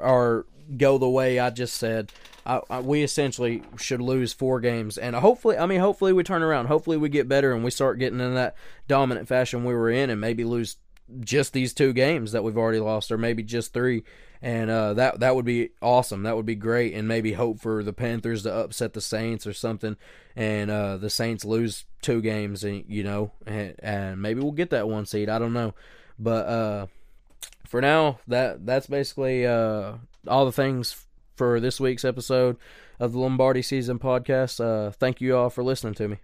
are 0.00 0.46
go 0.76 0.98
the 0.98 1.08
way 1.08 1.38
I 1.38 1.50
just 1.50 1.74
said, 1.74 2.12
I, 2.44 2.60
I, 2.68 2.80
we 2.80 3.02
essentially 3.02 3.62
should 3.78 4.00
lose 4.00 4.32
four 4.32 4.60
games, 4.60 4.98
and 4.98 5.16
hopefully, 5.16 5.56
I 5.56 5.66
mean, 5.66 5.80
hopefully 5.80 6.12
we 6.12 6.22
turn 6.22 6.42
around. 6.42 6.66
Hopefully 6.66 6.96
we 6.96 7.08
get 7.08 7.28
better 7.28 7.52
and 7.52 7.64
we 7.64 7.70
start 7.70 7.98
getting 7.98 8.20
in 8.20 8.34
that 8.34 8.54
dominant 8.86 9.28
fashion 9.28 9.64
we 9.64 9.74
were 9.74 9.90
in, 9.90 10.10
and 10.10 10.20
maybe 10.20 10.44
lose 10.44 10.76
just 11.20 11.52
these 11.52 11.72
two 11.72 11.92
games 11.92 12.32
that 12.32 12.44
we've 12.44 12.56
already 12.56 12.80
lost, 12.80 13.10
or 13.10 13.18
maybe 13.18 13.42
just 13.42 13.72
three, 13.72 14.04
and 14.40 14.70
uh, 14.70 14.94
that 14.94 15.20
that 15.20 15.34
would 15.34 15.44
be 15.44 15.70
awesome. 15.82 16.22
That 16.22 16.36
would 16.36 16.46
be 16.46 16.54
great, 16.54 16.94
and 16.94 17.08
maybe 17.08 17.32
hope 17.32 17.60
for 17.60 17.82
the 17.82 17.92
Panthers 17.92 18.42
to 18.42 18.54
upset 18.54 18.92
the 18.92 19.00
Saints 19.00 19.46
or 19.46 19.52
something, 19.52 19.96
and 20.36 20.70
uh, 20.70 20.96
the 20.96 21.10
Saints 21.10 21.44
lose 21.44 21.84
two 22.02 22.20
games, 22.20 22.64
and 22.64 22.84
you 22.88 23.02
know, 23.02 23.32
and, 23.46 23.74
and, 23.80 24.22
maybe 24.22 24.40
we'll 24.40 24.52
get 24.52 24.70
that 24.70 24.88
one 24.88 25.06
seed. 25.06 25.28
I 25.28 25.38
don't 25.38 25.52
know, 25.52 25.74
but 26.18 26.46
uh, 26.46 26.86
for 27.66 27.80
now, 27.80 28.20
that 28.28 28.64
that's 28.66 28.86
basically 28.86 29.46
uh, 29.46 29.94
all 30.26 30.44
the 30.44 30.52
things 30.52 31.04
for 31.36 31.60
this 31.60 31.80
week's 31.80 32.04
episode 32.04 32.56
of 32.98 33.12
the 33.12 33.18
Lombardi 33.18 33.62
Season 33.62 33.98
podcast. 33.98 34.60
Uh, 34.60 34.90
thank 34.90 35.20
you 35.20 35.36
all 35.36 35.50
for 35.50 35.62
listening 35.62 35.94
to 35.94 36.08
me. 36.08 36.18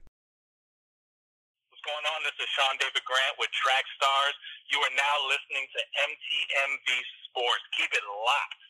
What's 1.71 1.85
going 1.87 2.07
on? 2.15 2.23
This 2.25 2.35
is 2.41 2.51
Sean 2.51 2.77
David 2.81 3.05
Grant 3.07 3.39
with 3.39 3.51
Track 3.55 3.85
Stars. 3.97 4.35
You 4.75 4.83
are 4.83 4.99
now 4.99 5.17
listening 5.31 5.71
to 5.71 5.81
MTMV 6.03 6.89
Sports. 7.31 7.63
Keep 7.79 7.95
it 7.95 8.03
locked. 8.11 8.63